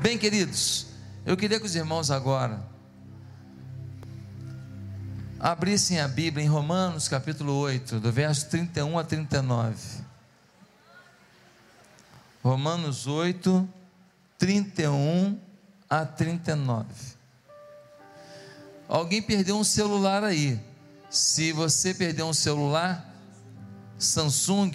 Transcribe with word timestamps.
Bem, 0.00 0.16
queridos, 0.16 0.86
eu 1.26 1.36
queria 1.36 1.60
que 1.60 1.66
os 1.66 1.74
irmãos 1.74 2.10
agora 2.10 2.66
abrissem 5.38 6.00
a 6.00 6.08
Bíblia 6.08 6.42
em 6.42 6.48
Romanos 6.48 7.06
capítulo 7.06 7.52
8, 7.58 8.00
do 8.00 8.10
verso 8.10 8.48
31 8.48 8.98
a 8.98 9.04
39. 9.04 9.76
Romanos 12.42 13.06
8, 13.06 13.68
31 14.38 15.38
a 15.90 16.06
39. 16.06 16.86
Alguém 18.88 19.20
perdeu 19.20 19.58
um 19.58 19.64
celular 19.64 20.24
aí. 20.24 20.58
Se 21.10 21.52
você 21.52 21.92
perdeu 21.92 22.26
um 22.26 22.32
celular, 22.32 23.06
Samsung, 23.98 24.72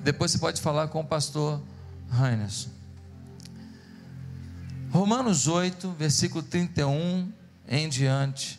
depois 0.00 0.30
você 0.30 0.38
pode 0.38 0.62
falar 0.62 0.88
com 0.88 1.00
o 1.00 1.06
pastor 1.06 1.60
Heinerson. 2.10 2.70
Romanos 4.96 5.46
8, 5.46 5.90
versículo 5.98 6.42
31 6.42 7.30
em 7.68 7.86
diante. 7.86 8.58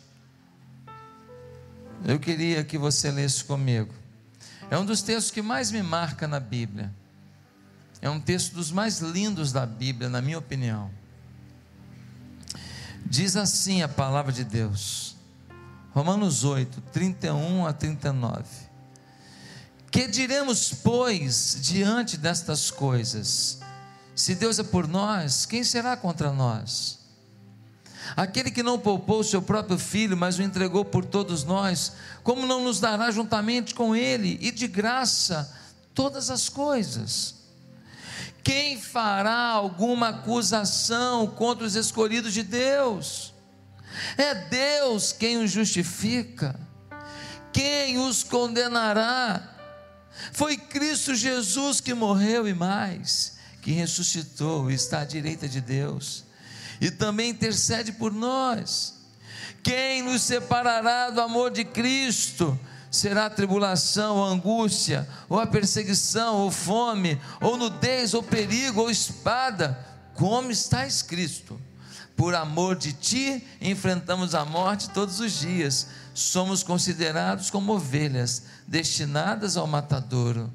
Eu 2.04 2.20
queria 2.20 2.62
que 2.62 2.78
você 2.78 3.10
lesse 3.10 3.42
comigo. 3.42 3.92
É 4.70 4.78
um 4.78 4.86
dos 4.86 5.02
textos 5.02 5.32
que 5.32 5.42
mais 5.42 5.72
me 5.72 5.82
marca 5.82 6.28
na 6.28 6.38
Bíblia. 6.38 6.94
É 8.00 8.08
um 8.08 8.20
texto 8.20 8.54
dos 8.54 8.70
mais 8.70 9.00
lindos 9.00 9.50
da 9.50 9.66
Bíblia, 9.66 10.08
na 10.08 10.22
minha 10.22 10.38
opinião. 10.38 10.88
Diz 13.04 13.34
assim 13.34 13.82
a 13.82 13.88
palavra 13.88 14.30
de 14.30 14.44
Deus. 14.44 15.16
Romanos 15.90 16.44
8, 16.44 16.80
31 16.92 17.66
a 17.66 17.72
39. 17.72 18.44
Que 19.90 20.06
diremos, 20.06 20.72
pois, 20.72 21.58
diante 21.60 22.16
destas 22.16 22.70
coisas? 22.70 23.58
Se 24.18 24.34
Deus 24.34 24.58
é 24.58 24.64
por 24.64 24.88
nós, 24.88 25.46
quem 25.46 25.62
será 25.62 25.96
contra 25.96 26.32
nós? 26.32 26.98
Aquele 28.16 28.50
que 28.50 28.64
não 28.64 28.76
poupou 28.76 29.22
seu 29.22 29.40
próprio 29.40 29.78
filho, 29.78 30.16
mas 30.16 30.36
o 30.36 30.42
entregou 30.42 30.84
por 30.84 31.04
todos 31.04 31.44
nós, 31.44 31.92
como 32.24 32.44
não 32.44 32.64
nos 32.64 32.80
dará 32.80 33.12
juntamente 33.12 33.76
com 33.76 33.94
ele 33.94 34.36
e 34.42 34.50
de 34.50 34.66
graça 34.66 35.56
todas 35.94 36.30
as 36.30 36.48
coisas? 36.48 37.36
Quem 38.42 38.80
fará 38.80 39.50
alguma 39.50 40.08
acusação 40.08 41.28
contra 41.28 41.64
os 41.64 41.76
escolhidos 41.76 42.34
de 42.34 42.42
Deus? 42.42 43.32
É 44.16 44.34
Deus 44.34 45.12
quem 45.12 45.36
os 45.36 45.52
justifica. 45.52 46.58
Quem 47.52 47.98
os 47.98 48.24
condenará? 48.24 49.54
Foi 50.32 50.56
Cristo 50.56 51.14
Jesus 51.14 51.80
que 51.80 51.94
morreu 51.94 52.48
e 52.48 52.52
mais, 52.52 53.37
que 53.62 53.72
ressuscitou 53.72 54.70
e 54.70 54.74
está 54.74 55.00
à 55.00 55.04
direita 55.04 55.48
de 55.48 55.60
Deus, 55.60 56.24
e 56.80 56.90
também 56.90 57.30
intercede 57.30 57.92
por 57.92 58.12
nós. 58.12 58.94
Quem 59.62 60.02
nos 60.02 60.22
separará 60.22 61.10
do 61.10 61.20
amor 61.20 61.50
de 61.50 61.64
Cristo? 61.64 62.58
Será 62.90 63.26
a 63.26 63.30
tribulação, 63.30 64.16
ou 64.16 64.24
angústia, 64.24 65.06
ou 65.28 65.38
a 65.38 65.46
perseguição, 65.46 66.36
ou 66.36 66.50
fome, 66.50 67.20
ou 67.40 67.56
nudez, 67.56 68.14
ou 68.14 68.22
perigo, 68.22 68.80
ou 68.80 68.90
espada, 68.90 69.78
como 70.14 70.50
está 70.50 70.86
escrito 70.86 71.60
por 72.18 72.34
amor 72.34 72.74
de 72.74 72.92
ti, 72.92 73.46
enfrentamos 73.60 74.34
a 74.34 74.44
morte 74.44 74.90
todos 74.90 75.20
os 75.20 75.38
dias. 75.38 75.86
Somos 76.12 76.64
considerados 76.64 77.48
como 77.48 77.74
ovelhas 77.74 78.42
destinadas 78.66 79.56
ao 79.56 79.68
matadouro. 79.68 80.52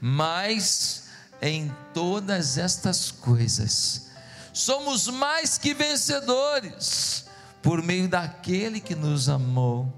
Mas 0.00 1.03
em 1.44 1.70
todas 1.92 2.56
estas 2.56 3.10
coisas, 3.10 4.06
somos 4.50 5.08
mais 5.08 5.58
que 5.58 5.74
vencedores 5.74 7.26
por 7.62 7.82
meio 7.82 8.08
daquele 8.08 8.80
que 8.80 8.94
nos 8.94 9.28
amou. 9.28 9.92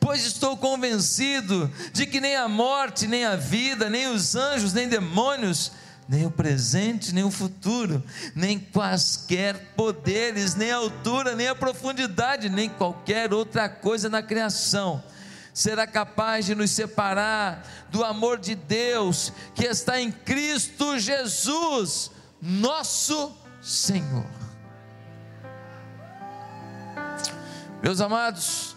Pois 0.00 0.24
estou 0.24 0.56
convencido 0.56 1.70
de 1.92 2.06
que 2.06 2.22
nem 2.22 2.36
a 2.36 2.48
morte, 2.48 3.06
nem 3.06 3.26
a 3.26 3.36
vida, 3.36 3.90
nem 3.90 4.06
os 4.06 4.34
anjos, 4.34 4.72
nem 4.72 4.88
demônios, 4.88 5.72
nem 6.08 6.24
o 6.24 6.30
presente, 6.30 7.12
nem 7.12 7.22
o 7.22 7.30
futuro, 7.30 8.02
nem 8.34 8.58
quaisquer 8.58 9.74
poderes, 9.76 10.54
nem 10.54 10.72
a 10.72 10.76
altura, 10.76 11.36
nem 11.36 11.48
a 11.48 11.54
profundidade, 11.54 12.48
nem 12.48 12.70
qualquer 12.70 13.34
outra 13.34 13.68
coisa 13.68 14.08
na 14.08 14.22
criação 14.22 15.04
será 15.52 15.86
capaz 15.86 16.46
de 16.46 16.54
nos 16.54 16.70
separar 16.70 17.66
do 17.90 18.04
amor 18.04 18.38
de 18.38 18.54
Deus 18.54 19.32
que 19.54 19.64
está 19.64 20.00
em 20.00 20.10
Cristo 20.10 20.98
Jesus, 20.98 22.10
nosso 22.40 23.36
Senhor. 23.60 24.26
Meus 27.82 28.00
amados, 28.00 28.76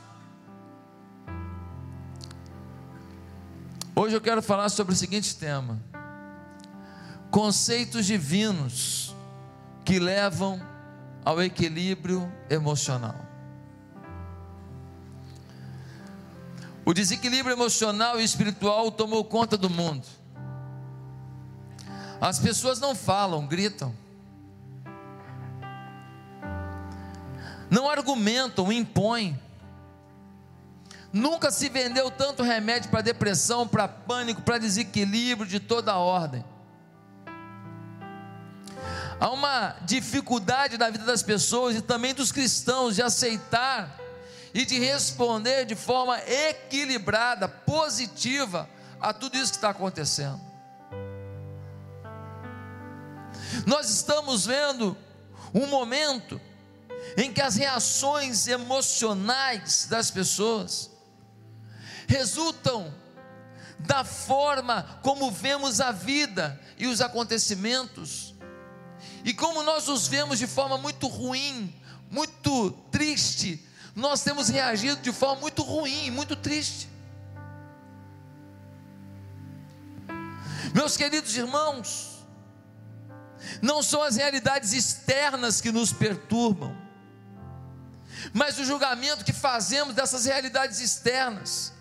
hoje 3.96 4.16
eu 4.16 4.22
quero 4.22 4.42
falar 4.42 4.70
sobre 4.70 4.94
o 4.94 4.98
seguinte 4.98 5.36
tema 5.36 5.80
conceitos 7.36 8.06
divinos 8.06 9.14
que 9.84 10.00
levam 10.00 10.58
ao 11.26 11.44
equilíbrio 11.44 12.32
emocional. 12.50 13.35
O 16.86 16.94
desequilíbrio 16.94 17.56
emocional 17.56 18.22
e 18.22 18.24
espiritual 18.24 18.92
tomou 18.92 19.26
conta 19.26 19.58
do 19.58 19.70
mundo. 19.70 20.06
As 22.22 22.38
pessoas 22.38 22.80
não 22.80 22.94
falam, 22.94 23.48
gritam. 23.48 23.94
Não 27.70 27.90
argumentam, 27.90 28.72
impõem. 28.72 29.40
Nunca 31.12 31.50
se 31.50 31.70
vendeu 31.70 32.12
tanto 32.12 32.44
remédio 32.44 32.92
para 32.92 33.02
depressão, 33.02 33.68
para 33.68 33.88
pânico, 33.88 34.44
para 34.44 34.60
desequilíbrio 34.60 35.50
de 35.50 35.60
toda 35.60 35.92
a 35.92 35.98
ordem. 35.98 36.46
Há 39.20 39.30
uma 39.32 39.76
dificuldade 39.82 40.78
na 40.78 40.90
vida 40.90 41.06
das 41.06 41.24
pessoas 41.24 41.76
e 41.78 41.82
também 41.82 42.14
dos 42.14 42.32
cristãos 42.32 42.96
de 42.96 43.02
aceitar 43.02 44.05
e 44.56 44.64
de 44.64 44.80
responder 44.80 45.66
de 45.66 45.76
forma 45.76 46.18
equilibrada, 46.18 47.46
positiva 47.46 48.70
a 49.02 49.12
tudo 49.12 49.36
isso 49.36 49.52
que 49.52 49.58
está 49.58 49.72
acontecendo. 49.72 50.40
Nós 53.68 53.90
estamos 53.90 54.46
vendo 54.46 54.98
um 55.54 55.68
momento 55.68 56.40
em 57.18 57.34
que 57.34 57.42
as 57.42 57.58
reações 57.58 58.48
emocionais 58.48 59.88
das 59.90 60.10
pessoas 60.10 60.90
resultam 62.08 62.94
da 63.80 64.06
forma 64.06 65.02
como 65.04 65.32
vemos 65.32 65.82
a 65.82 65.92
vida 65.92 66.58
e 66.78 66.88
os 66.88 67.02
acontecimentos 67.02 68.34
e 69.26 69.34
como 69.34 69.64
nós 69.64 69.90
os 69.90 70.08
vemos 70.08 70.40
de 70.40 70.48
forma 70.48 70.78
muito 70.78 71.08
ruim, 71.08 71.76
muito 72.10 72.72
triste, 72.90 73.62
nós 73.96 74.22
temos 74.22 74.50
reagido 74.50 75.02
de 75.02 75.12
forma 75.14 75.42
muito 75.42 75.64
ruim, 75.64 76.12
muito 76.12 76.36
triste. 76.36 76.90
Meus 80.74 80.98
queridos 80.98 81.36
irmãos, 81.38 82.26
não 83.62 83.82
são 83.82 84.04
as 84.04 84.18
realidades 84.18 84.74
externas 84.74 85.62
que 85.62 85.72
nos 85.72 85.94
perturbam, 85.94 86.76
mas 88.34 88.58
o 88.60 88.66
julgamento 88.66 89.24
que 89.24 89.32
fazemos 89.32 89.96
dessas 89.96 90.26
realidades 90.26 90.82
externas, 90.82 91.72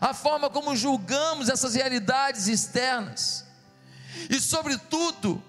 a 0.00 0.14
forma 0.14 0.48
como 0.48 0.76
julgamos 0.76 1.48
essas 1.48 1.74
realidades 1.74 2.46
externas, 2.46 3.44
e, 4.30 4.40
sobretudo, 4.40 5.42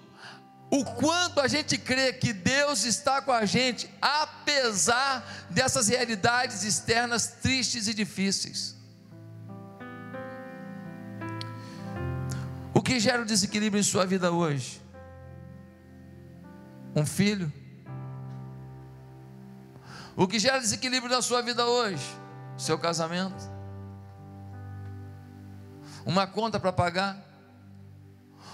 o 0.70 0.84
quanto 0.84 1.40
a 1.40 1.46
gente 1.46 1.78
crê 1.78 2.12
que 2.12 2.32
Deus 2.32 2.84
está 2.84 3.22
com 3.22 3.32
a 3.32 3.44
gente, 3.44 3.88
apesar 4.00 5.24
dessas 5.48 5.88
realidades 5.88 6.64
externas 6.64 7.28
tristes 7.40 7.86
e 7.86 7.94
difíceis. 7.94 8.74
O 12.74 12.82
que 12.82 12.98
gera 12.98 13.22
o 13.22 13.24
desequilíbrio 13.24 13.80
em 13.80 13.84
sua 13.84 14.04
vida 14.04 14.32
hoje? 14.32 14.82
Um 16.94 17.06
filho? 17.06 17.52
O 20.16 20.26
que 20.26 20.38
gera 20.38 20.58
desequilíbrio 20.58 21.14
na 21.14 21.22
sua 21.22 21.42
vida 21.42 21.64
hoje? 21.66 22.04
Seu 22.58 22.78
casamento? 22.78 23.56
Uma 26.04 26.26
conta 26.26 26.58
para 26.58 26.72
pagar? 26.72 27.25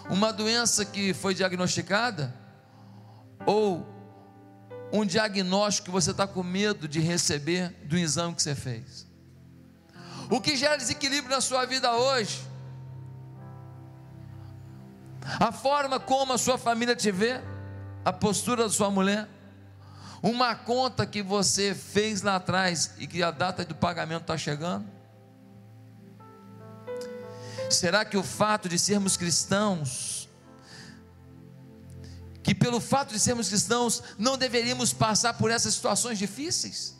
Uma 0.08 0.32
doença 0.32 0.84
que 0.84 1.14
foi 1.14 1.34
diagnosticada, 1.34 2.34
ou 3.46 3.86
um 4.92 5.04
diagnóstico 5.04 5.86
que 5.86 5.90
você 5.90 6.10
está 6.10 6.26
com 6.26 6.42
medo 6.42 6.86
de 6.86 7.00
receber 7.00 7.70
do 7.84 7.96
exame 7.96 8.34
que 8.34 8.42
você 8.42 8.54
fez. 8.54 9.06
O 10.30 10.40
que 10.40 10.56
gera 10.56 10.76
desequilíbrio 10.76 11.34
na 11.34 11.40
sua 11.40 11.64
vida 11.64 11.92
hoje? 11.94 12.42
A 15.40 15.52
forma 15.52 15.98
como 15.98 16.32
a 16.32 16.38
sua 16.38 16.58
família 16.58 16.96
te 16.96 17.10
vê, 17.10 17.40
a 18.04 18.12
postura 18.12 18.64
da 18.64 18.70
sua 18.70 18.90
mulher? 18.90 19.28
Uma 20.22 20.54
conta 20.54 21.06
que 21.06 21.22
você 21.22 21.74
fez 21.74 22.22
lá 22.22 22.36
atrás 22.36 22.94
e 22.98 23.06
que 23.06 23.22
a 23.22 23.30
data 23.30 23.64
do 23.64 23.74
pagamento 23.74 24.22
está 24.22 24.36
chegando? 24.36 24.84
Será 27.76 28.04
que 28.04 28.16
o 28.16 28.22
fato 28.22 28.68
de 28.68 28.78
sermos 28.78 29.16
cristãos, 29.16 30.28
que 32.42 32.54
pelo 32.54 32.80
fato 32.80 33.12
de 33.12 33.20
sermos 33.20 33.48
cristãos, 33.48 34.02
não 34.18 34.36
deveríamos 34.36 34.92
passar 34.92 35.34
por 35.34 35.50
essas 35.50 35.74
situações 35.74 36.18
difíceis? 36.18 36.96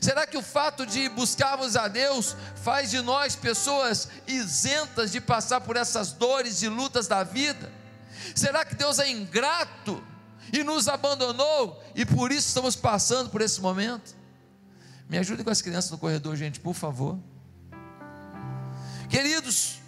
Será 0.00 0.26
que 0.26 0.36
o 0.36 0.42
fato 0.42 0.86
de 0.86 1.08
buscarmos 1.08 1.76
a 1.76 1.88
Deus 1.88 2.36
faz 2.56 2.90
de 2.90 3.00
nós 3.00 3.34
pessoas 3.34 4.08
isentas 4.26 5.10
de 5.10 5.20
passar 5.20 5.60
por 5.60 5.76
essas 5.76 6.12
dores 6.12 6.62
e 6.62 6.68
lutas 6.68 7.08
da 7.08 7.24
vida? 7.24 7.72
Será 8.34 8.64
que 8.64 8.74
Deus 8.74 8.98
é 8.98 9.10
ingrato 9.10 10.02
e 10.52 10.62
nos 10.62 10.88
abandonou 10.88 11.82
e 11.94 12.04
por 12.04 12.30
isso 12.30 12.48
estamos 12.48 12.76
passando 12.76 13.30
por 13.30 13.40
esse 13.40 13.60
momento? 13.60 14.16
Me 15.08 15.18
ajude 15.18 15.42
com 15.42 15.50
as 15.50 15.62
crianças 15.62 15.90
no 15.90 15.98
corredor, 15.98 16.36
gente, 16.36 16.60
por 16.60 16.74
favor. 16.74 17.18
Queridos, 19.08 19.78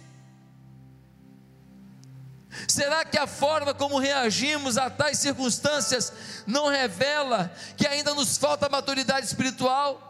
será 2.67 3.05
que 3.05 3.17
a 3.17 3.27
forma 3.27 3.73
como 3.73 3.99
reagimos 3.99 4.77
a 4.77 4.89
tais 4.89 5.19
circunstâncias 5.19 6.11
não 6.47 6.67
revela 6.67 7.53
que 7.77 7.85
ainda 7.85 8.13
nos 8.15 8.37
falta 8.37 8.67
maturidade 8.67 9.25
espiritual? 9.25 10.07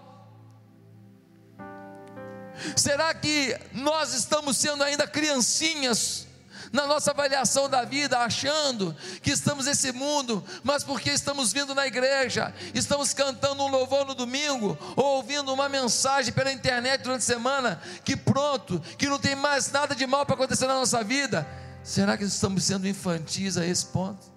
Será 2.76 3.14
que 3.14 3.60
nós 3.74 4.14
estamos 4.14 4.58
sendo 4.58 4.84
ainda 4.84 5.08
criancinhas 5.08 6.28
na 6.72 6.88
nossa 6.88 7.12
avaliação 7.12 7.70
da 7.70 7.84
vida, 7.84 8.20
achando 8.20 8.96
que 9.22 9.32
estamos 9.32 9.66
nesse 9.66 9.92
mundo, 9.92 10.44
mas 10.64 10.84
porque 10.84 11.10
estamos 11.10 11.52
vindo 11.52 11.76
na 11.76 11.86
igreja, 11.86 12.54
estamos 12.74 13.14
cantando 13.14 13.64
um 13.64 13.68
louvor 13.68 14.06
no 14.06 14.16
domingo, 14.16 14.78
ou 14.96 15.18
ouvindo 15.18 15.54
uma 15.54 15.68
mensagem 15.68 16.34
pela 16.34 16.52
internet 16.52 17.02
durante 17.04 17.22
a 17.22 17.26
semana, 17.26 17.82
que 18.06 18.16
pronto, 18.16 18.80
que 18.98 19.08
não 19.08 19.20
tem 19.20 19.36
mais 19.36 19.72
nada 19.72 19.96
de 19.96 20.08
mal 20.08 20.26
para 20.26 20.36
acontecer 20.36 20.68
na 20.68 20.76
nossa 20.76 21.04
vida. 21.04 21.48
Será 21.84 22.18
que 22.18 22.24
estamos 22.24 22.64
sendo 22.64 22.88
infantis 22.88 23.58
a 23.58 23.66
esse 23.66 23.86
ponto? 23.88 24.32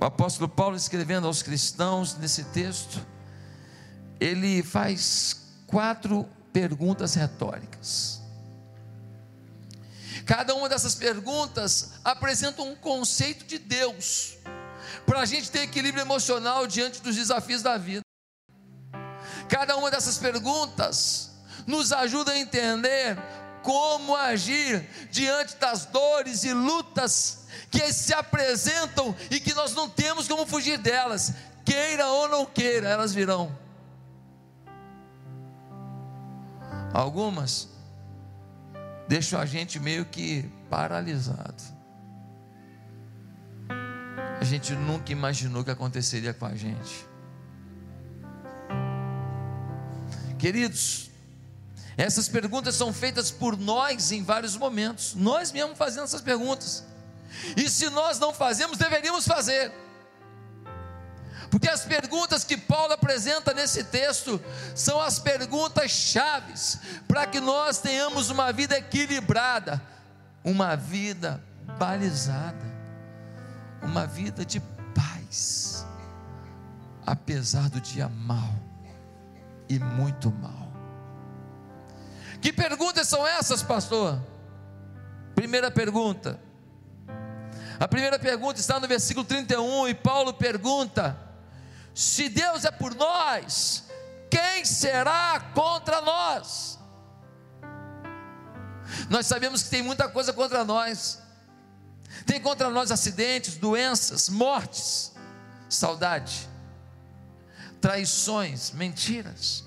O 0.00 0.04
apóstolo 0.04 0.48
Paulo 0.48 0.76
escrevendo 0.76 1.26
aos 1.26 1.42
cristãos 1.42 2.16
nesse 2.16 2.44
texto, 2.44 3.04
ele 4.18 4.62
faz 4.62 5.42
quatro 5.66 6.26
perguntas 6.52 7.14
retóricas. 7.14 8.19
Cada 10.26 10.54
uma 10.54 10.68
dessas 10.68 10.94
perguntas 10.94 11.92
apresenta 12.04 12.62
um 12.62 12.74
conceito 12.74 13.44
de 13.44 13.58
Deus, 13.58 14.36
para 15.06 15.20
a 15.20 15.26
gente 15.26 15.50
ter 15.50 15.60
equilíbrio 15.60 16.02
emocional 16.02 16.66
diante 16.66 17.00
dos 17.00 17.16
desafios 17.16 17.62
da 17.62 17.76
vida. 17.76 18.02
Cada 19.48 19.76
uma 19.76 19.90
dessas 19.90 20.18
perguntas 20.18 21.30
nos 21.66 21.92
ajuda 21.92 22.32
a 22.32 22.38
entender 22.38 23.16
como 23.62 24.16
agir 24.16 24.88
diante 25.10 25.56
das 25.56 25.86
dores 25.86 26.44
e 26.44 26.52
lutas 26.52 27.46
que 27.70 27.92
se 27.92 28.14
apresentam 28.14 29.14
e 29.30 29.38
que 29.40 29.54
nós 29.54 29.74
não 29.74 29.88
temos 29.88 30.26
como 30.26 30.46
fugir 30.46 30.78
delas, 30.78 31.32
queira 31.64 32.06
ou 32.06 32.28
não 32.28 32.46
queira, 32.46 32.88
elas 32.88 33.12
virão. 33.12 33.56
Algumas 36.92 37.68
deixam 39.10 39.40
a 39.40 39.44
gente 39.44 39.80
meio 39.80 40.04
que 40.04 40.48
paralisado. 40.70 41.60
A 44.40 44.44
gente 44.44 44.72
nunca 44.72 45.10
imaginou 45.10 45.64
que 45.64 45.70
aconteceria 45.72 46.32
com 46.32 46.46
a 46.46 46.54
gente. 46.54 47.04
Queridos, 50.38 51.10
essas 51.96 52.28
perguntas 52.28 52.76
são 52.76 52.92
feitas 52.92 53.32
por 53.32 53.58
nós 53.58 54.12
em 54.12 54.22
vários 54.22 54.56
momentos, 54.56 55.16
nós 55.16 55.50
mesmos 55.50 55.76
fazendo 55.76 56.04
essas 56.04 56.20
perguntas. 56.20 56.84
E 57.56 57.68
se 57.68 57.90
nós 57.90 58.20
não 58.20 58.32
fazemos, 58.32 58.78
deveríamos 58.78 59.26
fazer. 59.26 59.72
Porque 61.50 61.68
as 61.68 61.84
perguntas 61.84 62.44
que 62.44 62.56
Paulo 62.56 62.92
apresenta 62.92 63.52
nesse 63.52 63.82
texto 63.82 64.40
são 64.74 65.00
as 65.00 65.18
perguntas 65.18 65.90
chaves 65.90 66.78
para 67.08 67.26
que 67.26 67.40
nós 67.40 67.78
tenhamos 67.78 68.30
uma 68.30 68.52
vida 68.52 68.78
equilibrada, 68.78 69.82
uma 70.44 70.76
vida 70.76 71.42
balizada, 71.76 72.64
uma 73.82 74.06
vida 74.06 74.44
de 74.44 74.60
paz, 74.94 75.84
apesar 77.04 77.68
do 77.68 77.80
dia 77.80 78.08
mal 78.08 78.54
e 79.68 79.78
muito 79.78 80.30
mal. 80.30 80.70
Que 82.40 82.52
perguntas 82.52 83.08
são 83.08 83.26
essas, 83.26 83.60
pastor? 83.60 84.20
Primeira 85.34 85.70
pergunta. 85.70 86.38
A 87.78 87.88
primeira 87.88 88.18
pergunta 88.18 88.60
está 88.60 88.78
no 88.78 88.86
versículo 88.86 89.26
31 89.26 89.88
e 89.88 89.94
Paulo 89.94 90.34
pergunta: 90.34 91.29
se 91.94 92.28
Deus 92.28 92.64
é 92.64 92.70
por 92.70 92.94
nós, 92.94 93.84
quem 94.30 94.64
será 94.64 95.40
contra 95.54 96.00
nós? 96.00 96.78
Nós 99.08 99.26
sabemos 99.26 99.62
que 99.62 99.70
tem 99.70 99.82
muita 99.82 100.08
coisa 100.08 100.32
contra 100.32 100.64
nós. 100.64 101.18
Tem 102.26 102.40
contra 102.40 102.70
nós 102.70 102.90
acidentes, 102.90 103.56
doenças, 103.56 104.28
mortes, 104.28 105.12
saudade, 105.68 106.48
traições, 107.80 108.72
mentiras, 108.72 109.64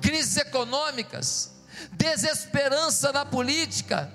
crises 0.00 0.36
econômicas, 0.36 1.52
desesperança 1.92 3.12
na 3.12 3.24
política, 3.24 4.12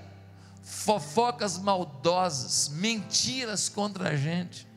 fofocas 0.63 1.57
maldosas, 1.57 2.69
mentiras 2.69 3.69
contra 3.69 4.09
a 4.09 4.15
gente 4.15 4.72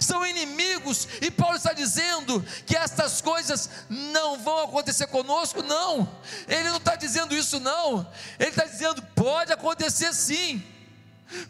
são 0.00 0.26
inimigos, 0.26 1.08
e 1.20 1.30
Paulo 1.30 1.56
está 1.56 1.72
dizendo 1.72 2.44
que 2.66 2.76
estas 2.76 3.20
coisas 3.20 3.70
não 3.88 4.38
vão 4.38 4.64
acontecer 4.64 5.06
conosco, 5.06 5.62
não, 5.62 6.08
ele 6.48 6.68
não 6.68 6.78
está 6.78 6.96
dizendo 6.96 7.34
isso, 7.34 7.60
não, 7.60 8.06
ele 8.38 8.50
está 8.50 8.64
dizendo 8.64 9.02
pode 9.14 9.52
acontecer 9.52 10.12
sim. 10.12 10.62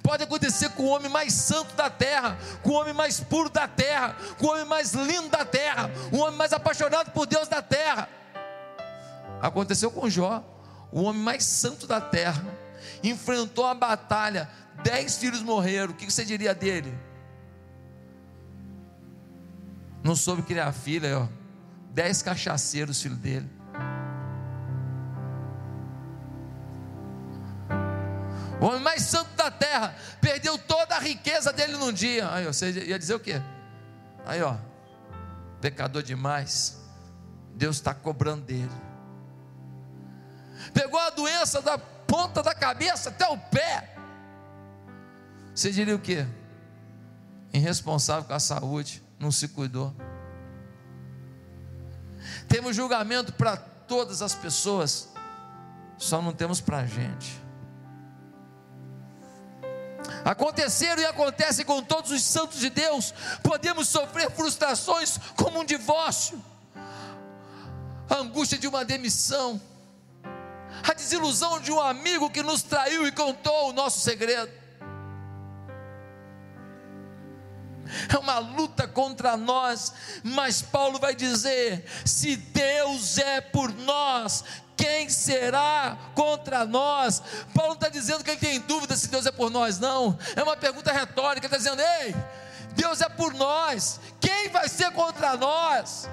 Pode 0.03 0.23
acontecer 0.23 0.71
com 0.71 0.85
o 0.85 0.89
homem 0.89 1.11
mais 1.11 1.33
santo 1.33 1.75
da 1.75 1.91
terra, 1.91 2.39
com 2.63 2.71
o 2.71 2.75
homem 2.75 2.95
mais 2.95 3.21
puro 3.21 3.51
da 3.51 3.67
terra, 3.67 4.17
com 4.39 4.47
o 4.47 4.51
homem 4.51 4.65
mais 4.65 4.93
lindo 4.93 5.29
da 5.29 5.45
terra, 5.45 5.91
o 6.13 6.19
homem 6.19 6.37
mais 6.37 6.53
apaixonado 6.53 7.11
por 7.11 7.27
Deus 7.27 7.49
da 7.49 7.61
terra. 7.61 8.09
Aconteceu 9.43 9.91
com 9.91 10.09
Jó, 10.09 10.43
o 10.93 11.03
homem 11.03 11.21
mais 11.21 11.45
santo 11.45 11.87
da 11.87 12.01
terra, 12.01 12.45
enfrentou 13.03 13.67
a 13.67 13.75
batalha, 13.75 14.49
dez 14.83 15.19
filhos 15.19 15.43
morreram. 15.43 15.93
O 15.93 15.97
que 15.97 16.11
você 16.11 16.25
diria 16.25 16.55
dele? 16.55 16.97
Não 20.05 20.15
soube 20.15 20.43
criar 20.43 20.71
filha, 20.73 21.19
ó, 21.19 21.29
dez 21.91 22.21
cachaceiros, 22.21 23.01
filho 23.01 23.17
dele. 23.17 23.51
O 28.61 28.67
homem 28.67 28.81
mais 28.81 29.03
santo 29.03 29.35
da 29.35 29.51
terra 29.51 29.97
perdeu 30.21 30.59
toda 30.59 30.95
a 30.95 30.99
riqueza 30.99 31.53
dele 31.55 31.79
num 31.79 31.91
dia. 31.91 32.31
Aí, 32.31 32.47
ó, 32.47 32.53
você 32.53 32.71
ia 32.71 32.99
dizer 32.99 33.15
o 33.15 33.21
quê? 33.21 33.41
Aí, 34.27 34.43
ó, 34.43 34.57
pecador 35.63 36.03
demais. 36.03 36.79
Deus 37.55 37.77
está 37.77 37.95
cobrando 37.95 38.45
dele. 38.45 38.71
Pegou 40.75 41.01
a 41.01 41.11
doença 41.11 41.63
da 41.63 41.79
ponta 41.79 42.43
da 42.43 42.55
cabeça 42.55 43.09
até 43.09 43.27
o 43.27 43.39
pé. 43.39 43.97
Você 45.55 45.71
diria 45.71 45.95
o 45.95 45.99
quê? 45.99 46.27
Irresponsável 47.53 48.25
com 48.25 48.35
a 48.35 48.41
saúde 48.41 49.04
não 49.19 49.31
se 49.31 49.49
cuidou. 49.49 49.95
Temos 52.49 52.77
julgamento 52.77 53.33
para 53.33 53.57
todas 53.57 54.23
as 54.23 54.35
pessoas, 54.35 55.09
só 55.99 56.21
não 56.21 56.33
temos 56.33 56.61
para 56.61 56.79
a 56.79 56.87
gente. 56.87 57.43
Aconteceram 60.25 61.03
e 61.03 61.07
acontecem 61.07 61.65
com 61.65 61.83
todos 61.83 62.11
os 62.11 62.23
santos 62.23 62.59
de 62.59 62.71
Deus. 62.71 63.13
Podemos 63.43 63.89
sofrer 63.89 64.31
frustrações 64.31 65.19
como 65.37 65.61
um 65.61 65.65
divórcio, 65.65 66.43
a 68.09 68.17
angústia 68.17 68.59
de 68.59 68.67
uma 68.67 68.85
demissão, 68.85 69.61
a 70.83 70.93
desilusão 70.95 71.61
de 71.61 71.71
um 71.71 71.81
amigo 71.81 72.31
que 72.31 72.43
nos 72.43 72.63
traiu 72.63 73.07
e 73.07 73.13
contou 73.13 73.71
o 73.71 73.73
nosso 73.73 74.01
segredo. 74.01 74.64
É 78.13 78.19
uma 78.19 78.39
luta 78.39 78.87
contra 78.87 79.37
nós, 79.37 79.93
mas 80.23 80.63
Paulo 80.63 80.99
vai 80.99 81.15
dizer: 81.15 81.85
se 82.05 82.37
Deus 82.37 83.19
é 83.19 83.41
por 83.41 83.73
nós, 83.73 84.45
quem 84.77 85.09
será 85.09 85.97
contra 86.15 86.65
nós? 86.65 87.23
Paulo 87.55 87.75
está 87.75 87.89
dizendo 87.89 88.25
que 88.25 88.31
ele 88.31 88.41
tem 88.41 88.61
dúvida 88.61 88.97
se 88.97 89.09
Deus 89.09 89.27
é 89.27 89.33
por 89.33 89.51
nós, 89.51 89.79
não. 89.79 90.19
É 90.37 90.43
uma 90.43 90.57
pergunta 90.57 90.93
retórica, 90.93 91.47
está 91.47 91.57
dizendo: 91.57 91.81
ei, 91.81 92.15
Deus 92.75 93.01
é 93.01 93.09
por 93.09 93.33
nós, 93.35 94.01
quem 94.21 94.49
vai 94.49 94.69
ser 94.69 94.91
contra 94.93 95.37
nós? 95.37 96.09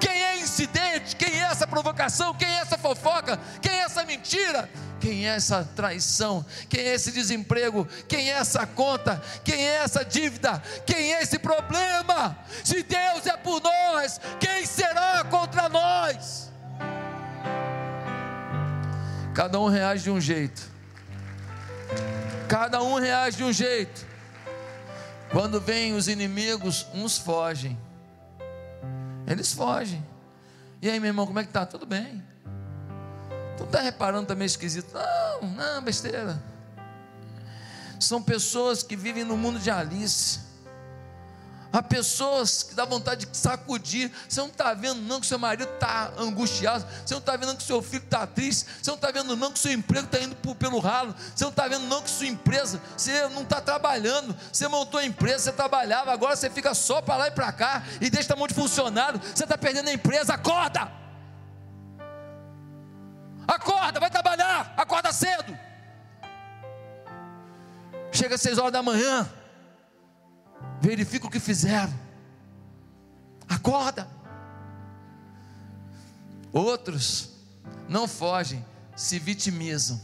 Quem 0.00 0.22
é 0.22 0.38
incidente? 0.38 1.16
Quem 1.16 1.40
é 1.40 1.44
essa 1.44 1.66
provocação? 1.66 2.34
Quem 2.34 2.48
é 2.48 2.60
essa 2.60 2.78
fofoca? 2.78 3.38
Quem 3.60 3.72
é 3.72 3.82
essa 3.82 4.04
mentira? 4.04 4.68
Quem 5.02 5.26
é 5.28 5.34
essa 5.34 5.64
traição? 5.74 6.46
Quem 6.68 6.82
é 6.82 6.94
esse 6.94 7.10
desemprego? 7.10 7.88
Quem 8.06 8.30
é 8.30 8.34
essa 8.34 8.64
conta? 8.64 9.20
Quem 9.44 9.56
é 9.56 9.78
essa 9.78 10.04
dívida? 10.04 10.62
Quem 10.86 11.12
é 11.14 11.22
esse 11.22 11.40
problema? 11.40 12.38
Se 12.62 12.84
Deus 12.84 13.26
é 13.26 13.36
por 13.36 13.60
nós, 13.60 14.20
quem 14.38 14.64
será 14.64 15.24
contra 15.24 15.68
nós? 15.68 16.52
Cada 19.34 19.58
um 19.58 19.66
reage 19.66 20.04
de 20.04 20.10
um 20.12 20.20
jeito. 20.20 20.70
Cada 22.48 22.80
um 22.80 22.94
reage 22.94 23.38
de 23.38 23.42
um 23.42 23.52
jeito. 23.52 24.06
Quando 25.32 25.60
vêm 25.60 25.94
os 25.94 26.06
inimigos, 26.06 26.86
uns 26.94 27.18
fogem. 27.18 27.76
Eles 29.26 29.52
fogem. 29.52 30.06
E 30.80 30.88
aí, 30.88 31.00
meu 31.00 31.08
irmão, 31.08 31.26
como 31.26 31.40
é 31.40 31.44
que 31.44 31.50
tá? 31.50 31.66
Tudo 31.66 31.86
bem. 31.86 32.22
Não 33.62 33.68
está 33.68 33.80
reparando 33.80 34.26
também 34.26 34.44
esquisito? 34.44 34.92
Não, 34.92 35.48
não, 35.50 35.82
besteira. 35.82 36.42
São 38.00 38.20
pessoas 38.20 38.82
que 38.82 38.96
vivem 38.96 39.22
no 39.22 39.36
mundo 39.36 39.60
de 39.60 39.70
Alice. 39.70 40.40
Há 41.72 41.80
pessoas 41.80 42.64
que 42.64 42.74
dá 42.74 42.84
vontade 42.84 43.24
de 43.24 43.36
sacudir. 43.36 44.10
Você 44.28 44.40
não 44.40 44.48
está 44.48 44.74
vendo 44.74 45.00
não 45.02 45.20
que 45.20 45.26
seu 45.28 45.38
marido 45.38 45.70
está 45.72 46.12
angustiado. 46.18 46.84
Você 47.06 47.14
não 47.14 47.20
está 47.20 47.36
vendo 47.36 47.50
não 47.50 47.56
que 47.56 47.62
seu 47.62 47.80
filho 47.80 48.02
está 48.02 48.26
triste. 48.26 48.66
Você 48.82 48.90
não 48.90 48.96
está 48.96 49.12
vendo 49.12 49.36
não 49.36 49.52
que 49.52 49.60
seu 49.60 49.72
emprego 49.72 50.06
está 50.06 50.18
indo 50.18 50.34
pelo 50.56 50.80
ralo. 50.80 51.14
Você 51.34 51.44
não 51.44 51.50
está 51.52 51.68
vendo 51.68 51.86
não 51.86 52.02
que 52.02 52.10
sua 52.10 52.26
empresa, 52.26 52.80
você 52.96 53.28
não 53.28 53.42
está 53.42 53.60
trabalhando. 53.60 54.36
Você 54.52 54.66
montou 54.66 54.98
a 54.98 55.04
empresa, 55.04 55.44
você 55.44 55.52
trabalhava. 55.52 56.12
Agora 56.12 56.34
você 56.34 56.50
fica 56.50 56.74
só 56.74 57.00
para 57.00 57.16
lá 57.16 57.28
e 57.28 57.30
para 57.30 57.52
cá 57.52 57.84
e 58.00 58.10
deixa 58.10 58.34
a 58.34 58.36
mão 58.36 58.48
de 58.48 58.54
funcionário. 58.54 59.20
Você 59.32 59.44
está 59.44 59.56
perdendo 59.56 59.88
a 59.88 59.92
empresa. 59.92 60.34
Acorda, 60.34 61.01
Chega 68.22 68.36
às 68.36 68.40
seis 68.40 68.56
horas 68.56 68.72
da 68.72 68.84
manhã 68.84 69.28
verifica 70.80 71.26
o 71.26 71.30
que 71.30 71.40
fizeram. 71.40 71.92
Acorda. 73.48 74.06
Outros 76.52 77.30
não 77.88 78.06
fogem, 78.06 78.64
se 78.94 79.18
vitimizam. 79.18 80.00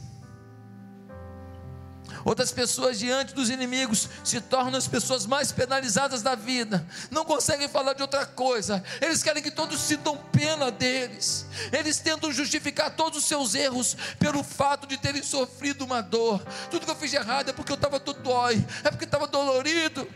Outras 2.25 2.51
pessoas, 2.53 2.99
diante 2.99 3.35
dos 3.35 3.51
inimigos, 3.51 4.09
se 4.25 4.41
tornam 4.41 4.79
as 4.79 4.87
pessoas 4.87 5.27
mais 5.27 5.53
penalizadas 5.53 6.23
da 6.23 6.35
vida, 6.35 6.87
não 7.11 7.25
conseguem 7.25 7.69
falar 7.69 7.93
de 7.93 8.03
outra 8.03 8.27
coisa, 8.27 8.83
eles 9.01 9.23
querem 9.23 9.43
que 9.43 9.51
todos 9.51 9.81
sintam 9.81 10.17
pena 10.33 10.71
deles, 10.71 11.47
eles 11.73 11.99
tentam 11.99 12.33
justificar 12.33 12.95
todos 12.95 13.19
os 13.19 13.25
seus 13.25 13.55
erros 13.55 13.97
pelo 14.19 14.43
fato 14.43 14.87
de 14.87 14.97
terem 14.97 15.23
sofrido 15.23 15.85
uma 15.85 16.01
dor. 16.01 16.43
Tudo 16.71 16.85
que 16.85 16.91
eu 16.91 16.97
fiz 16.97 17.11
de 17.11 17.17
errado 17.17 17.51
é 17.51 17.53
porque 17.53 17.73
eu 17.73 17.77
estava 17.77 18.01
todo 18.01 18.23
dói, 18.23 18.65
é 18.85 18.91
porque 18.91 19.05
estava 19.05 19.27
dolorido. 19.27 20.09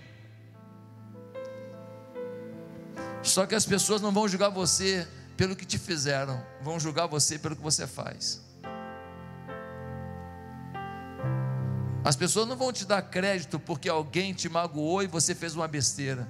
Só 3.23 3.47
que 3.47 3.55
as 3.55 3.65
pessoas 3.65 4.01
não 4.01 4.11
vão 4.11 4.27
julgar 4.27 4.51
você 4.51 5.07
pelo 5.37 5.55
que 5.55 5.65
te 5.65 5.79
fizeram, 5.79 6.45
vão 6.61 6.79
julgar 6.79 7.07
você 7.07 7.39
pelo 7.39 7.57
que 7.57 7.63
você 7.63 7.87
faz. 7.87 8.41
As 12.05 12.17
pessoas 12.17 12.49
não 12.49 12.57
vão 12.57 12.73
te 12.73 12.85
dar 12.85 13.01
crédito 13.03 13.61
porque 13.61 13.89
alguém 13.89 14.35
te 14.35 14.49
magoou 14.49 15.03
e 15.03 15.07
você 15.07 15.35
fez 15.35 15.55
uma 15.55 15.69
besteira. 15.69 16.29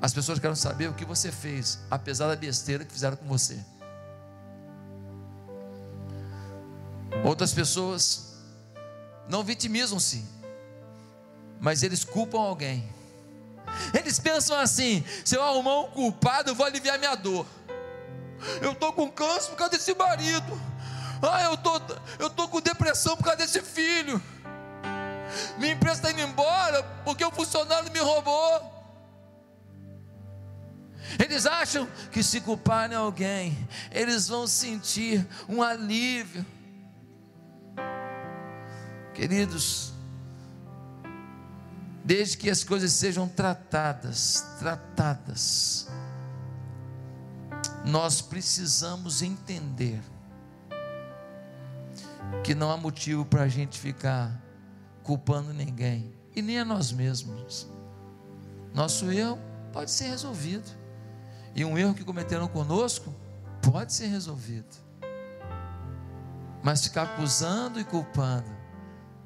As 0.00 0.14
pessoas 0.14 0.38
querem 0.38 0.56
saber 0.56 0.88
o 0.88 0.94
que 0.94 1.04
você 1.04 1.30
fez, 1.30 1.80
apesar 1.90 2.28
da 2.28 2.36
besteira 2.36 2.84
que 2.84 2.92
fizeram 2.92 3.16
com 3.16 3.26
você. 3.26 3.58
Outras 7.24 7.52
pessoas 7.52 8.36
não 9.28 9.42
vitimizam-se, 9.42 10.24
mas 11.60 11.82
eles 11.82 12.04
culpam 12.04 12.38
alguém. 12.38 12.88
Eles 13.92 14.18
pensam 14.18 14.56
assim: 14.58 15.04
se 15.24 15.34
eu 15.34 15.42
arrumar 15.42 15.80
um 15.80 15.90
culpado, 15.90 16.50
eu 16.50 16.54
vou 16.54 16.64
aliviar 16.64 16.98
minha 16.98 17.14
dor. 17.14 17.46
Eu 18.62 18.72
estou 18.72 18.92
com 18.92 19.10
câncer 19.10 19.50
por 19.50 19.56
causa 19.56 19.72
desse 19.72 19.94
marido. 19.94 20.58
Ah, 21.20 21.42
eu 21.42 21.56
tô, 21.56 21.80
eu 22.20 22.30
tô 22.30 22.46
com 22.48 22.60
depressão 22.60 23.16
por 23.16 23.24
causa 23.24 23.38
desse 23.38 23.60
filho. 23.60 24.22
Minha 25.58 25.72
empresa 25.72 25.96
está 25.96 26.10
indo 26.10 26.20
embora 26.20 26.82
porque 27.04 27.24
o 27.24 27.30
funcionário 27.30 27.90
me 27.92 28.00
roubou. 28.00 28.78
Eles 31.18 31.46
acham 31.46 31.88
que 32.10 32.22
se 32.22 32.40
culparem 32.40 32.96
alguém, 32.96 33.56
eles 33.90 34.28
vão 34.28 34.46
sentir 34.46 35.26
um 35.48 35.62
alívio. 35.62 36.44
Queridos, 39.14 39.92
desde 42.04 42.36
que 42.36 42.50
as 42.50 42.62
coisas 42.62 42.92
sejam 42.92 43.28
tratadas, 43.28 44.46
tratadas. 44.58 45.88
Nós 47.84 48.20
precisamos 48.20 49.22
entender 49.22 50.00
que 52.44 52.54
não 52.54 52.70
há 52.70 52.76
motivo 52.76 53.24
para 53.24 53.42
a 53.42 53.48
gente 53.48 53.78
ficar 53.78 54.30
culpando 55.08 55.54
ninguém 55.54 56.14
e 56.36 56.42
nem 56.42 56.58
a 56.58 56.66
nós 56.66 56.92
mesmos. 56.92 57.66
Nosso 58.74 59.10
erro 59.10 59.38
pode 59.72 59.90
ser 59.90 60.08
resolvido, 60.08 60.70
e 61.54 61.64
um 61.64 61.78
erro 61.78 61.94
que 61.94 62.04
cometeram 62.04 62.46
conosco 62.46 63.16
pode 63.62 63.94
ser 63.94 64.08
resolvido, 64.08 64.68
mas 66.62 66.84
ficar 66.84 67.04
acusando 67.04 67.80
e 67.80 67.84
culpando 67.84 68.54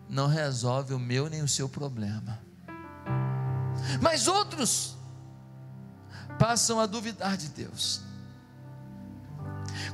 não 0.09 0.29
resolve 0.29 0.95
o 0.95 1.01
meu 1.01 1.29
nem 1.29 1.43
o 1.43 1.49
seu 1.49 1.69
problema. 1.69 2.41
Mas 4.01 4.29
outros 4.29 4.97
passam 6.39 6.79
a 6.79 6.87
duvidar 6.87 7.37
de 7.37 7.49
Deus. 7.49 8.03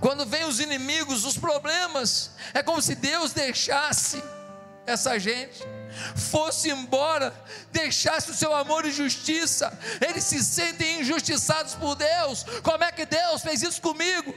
Quando 0.03 0.27
vem 0.27 0.45
os 0.45 0.61
inimigos, 0.61 1.25
os 1.25 1.39
problemas, 1.39 2.33
é 2.53 2.63
como 2.63 2.83
se 2.83 2.95
Deus 2.95 3.33
deixasse 3.33 4.23
essa 4.87 5.19
gente, 5.19 5.67
fosse 6.15 6.71
embora, 6.71 7.33
deixasse 7.73 8.31
o 8.31 8.35
seu 8.35 8.55
amor 8.55 8.85
e 8.85 8.93
justiça. 8.93 9.77
Eles 10.01 10.25
se 10.25 10.43
sentem 10.43 11.01
injustiçados 11.01 11.75
por 11.75 11.95
Deus. 11.95 12.45
Como 12.63 12.85
é 12.85 12.93
que 12.93 13.07
Deus 13.07 13.43
fez 13.43 13.63
isso 13.63 13.81
comigo? 13.81 14.35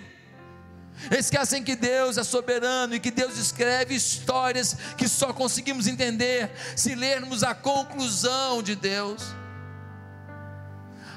Esquecem 1.09 1.63
que 1.63 1.75
Deus 1.75 2.17
é 2.17 2.23
soberano 2.23 2.93
e 2.93 2.99
que 2.99 3.09
Deus 3.09 3.37
escreve 3.37 3.95
histórias 3.95 4.75
que 4.97 5.07
só 5.07 5.33
conseguimos 5.33 5.87
entender 5.87 6.51
se 6.75 6.93
lermos 6.93 7.43
a 7.43 7.55
conclusão 7.55 8.61
de 8.61 8.75
Deus. 8.75 9.23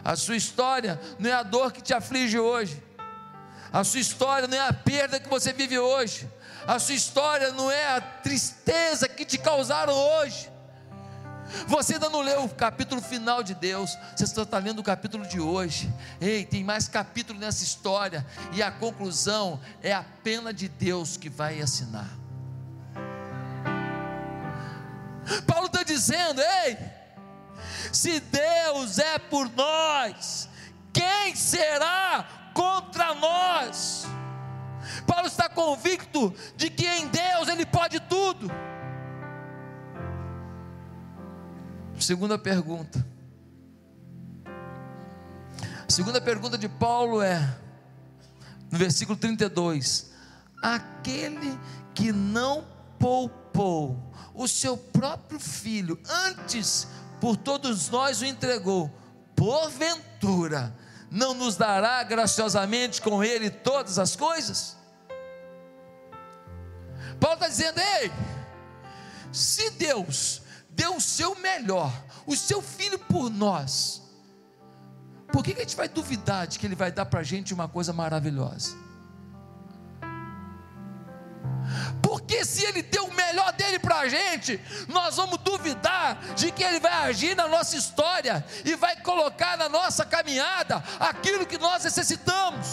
A 0.03 0.17
sua 0.17 0.37
história 0.37 1.01
não 1.19 1.31
é 1.31 1.33
a 1.33 1.43
dor 1.43 1.73
que 1.73 1.83
te 1.83 1.93
aflige 1.93 2.39
hoje. 2.39 2.83
A 3.73 3.83
sua 3.83 4.01
história 4.01 4.47
não 4.47 4.57
é 4.57 4.61
a 4.61 4.73
perda 4.73 5.19
que 5.19 5.29
você 5.29 5.53
vive 5.53 5.79
hoje. 5.79 6.29
A 6.67 6.79
sua 6.79 6.95
história 6.95 7.53
não 7.53 7.71
é 7.71 7.97
a 7.97 8.01
tristeza 8.01 9.09
que 9.09 9.25
te 9.25 9.37
causaram 9.37 9.93
hoje. 9.93 10.51
Você 11.67 11.95
ainda 11.95 12.09
não 12.09 12.23
leu 12.23 12.45
o 12.45 12.49
capítulo 12.49 13.03
final 13.03 13.43
de 13.43 13.55
Deus, 13.55 13.97
você 14.17 14.27
só 14.27 14.43
está 14.43 14.59
lendo 14.59 14.79
o 14.79 14.83
capítulo 14.83 15.27
de 15.27 15.39
hoje. 15.41 15.93
Ei, 16.21 16.45
tem 16.45 16.65
mais 16.65 16.89
capítulo 16.89 17.39
nessa 17.39 17.63
história, 17.63 18.27
e 18.53 18.63
a 18.63 18.71
conclusão 18.71 19.61
é 19.83 19.93
a 19.93 20.05
pena 20.23 20.53
de 20.53 20.69
Deus 20.69 21.17
que 21.17 21.29
vai 21.29 21.61
assinar. 21.61 22.09
Paulo 25.47 25.67
está 25.67 25.83
dizendo: 25.83 26.41
ei, 26.41 26.79
se 27.93 28.21
Deus 28.21 28.99
é 28.99 29.19
por 29.19 29.49
nós, 29.51 30.49
quem 30.93 31.37
será 31.37 32.27
contra 32.55 33.15
nós? 33.15 34.07
Paulo 35.07 35.27
está 35.27 35.49
convicto 35.49 36.35
de 36.57 36.71
que 36.71 36.87
em 36.87 37.09
Deus 37.09 37.49
ele 37.49 37.67
pode 37.67 38.01
tudo. 38.01 38.51
Segunda 41.99 42.39
pergunta. 42.39 43.07
A 45.87 45.91
segunda 45.91 46.21
pergunta 46.21 46.59
de 46.59 46.69
Paulo 46.69 47.23
é, 47.23 47.57
no 48.71 48.79
versículo 48.79 49.17
32: 49.17 50.11
Aquele 50.63 51.59
que 51.95 52.13
não 52.13 52.67
poupou 52.99 54.13
o 54.35 54.49
seu 54.49 54.77
próprio 54.77 55.39
filho, 55.39 55.99
antes 56.27 56.89
por 57.21 57.37
todos 57.37 57.89
nós 57.91 58.21
o 58.21 58.25
entregou, 58.25 58.91
porventura 59.37 60.75
não 61.15 61.33
nos 61.33 61.57
dará 61.57 62.03
graciosamente 62.03 63.01
com 63.01 63.23
Ele 63.23 63.49
todas 63.49 64.01
as 64.01 64.17
coisas? 64.17 64.77
Paulo 67.21 67.37
está 67.37 67.49
dizendo: 67.49 67.79
ei, 67.79 68.13
se 69.33 69.71
Deus 69.71 70.43
deu 70.69 70.97
o 70.97 71.01
seu 71.01 71.37
melhor, 71.37 71.93
o 72.27 72.35
seu 72.35 72.61
filho 72.61 72.99
por 72.99 73.31
nós, 73.31 74.03
por 75.33 75.45
que, 75.45 75.55
que 75.55 75.61
a 75.61 75.63
gente 75.63 75.77
vai 75.77 75.89
duvidar 75.89 76.49
de 76.49 76.59
que 76.59 76.67
Ele 76.67 76.75
vai 76.75 76.91
dar 76.91 77.07
para 77.07 77.21
a 77.21 77.25
gente 77.25 77.55
uma 77.55 77.69
coisa 77.69 77.93
maravilhosa? 77.93 78.77
Porque 82.35 82.45
se 82.45 82.65
Ele 82.65 82.83
deu 82.83 83.05
o 83.05 83.15
melhor 83.15 83.53
dele 83.53 83.79
para 83.79 84.01
a 84.01 84.09
gente, 84.09 84.61
nós 84.89 85.15
vamos 85.15 85.39
duvidar 85.39 86.19
de 86.35 86.51
que 86.51 86.65
Ele 86.65 86.81
vai 86.81 86.93
agir 87.09 87.37
na 87.37 87.47
nossa 87.47 87.77
história 87.77 88.45
e 88.65 88.75
vai 88.75 88.97
colocar 89.03 89.57
na 89.57 89.69
nossa 89.69 90.05
caminhada 90.05 90.83
aquilo 90.99 91.47
que 91.47 91.57
nós 91.59 91.85
necessitamos. 91.85 92.67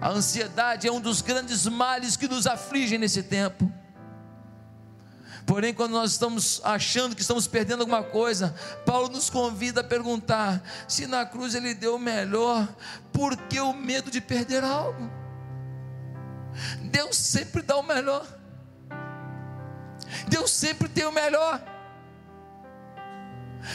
A 0.00 0.10
ansiedade 0.10 0.86
é 0.86 0.92
um 0.92 1.00
dos 1.00 1.20
grandes 1.20 1.66
males 1.66 2.16
que 2.16 2.28
nos 2.28 2.46
afligem 2.46 2.96
nesse 2.96 3.24
tempo. 3.24 3.68
Porém, 5.44 5.74
quando 5.74 5.92
nós 5.92 6.12
estamos 6.12 6.60
achando 6.62 7.16
que 7.16 7.22
estamos 7.22 7.48
perdendo 7.48 7.80
alguma 7.80 8.04
coisa, 8.04 8.54
Paulo 8.84 9.08
nos 9.08 9.28
convida 9.28 9.80
a 9.80 9.84
perguntar: 9.84 10.62
se 10.86 11.08
na 11.08 11.26
cruz 11.26 11.56
ele 11.56 11.74
deu 11.74 11.96
o 11.96 12.00
melhor, 12.00 12.68
por 13.12 13.36
que 13.36 13.58
o 13.58 13.72
medo 13.72 14.12
de 14.12 14.20
perder 14.20 14.62
algo? 14.62 15.25
Deus 16.82 17.16
sempre 17.16 17.62
dá 17.62 17.76
o 17.76 17.82
melhor. 17.82 18.26
Deus 20.28 20.50
sempre 20.50 20.88
tem 20.88 21.04
o 21.04 21.12
melhor. 21.12 21.62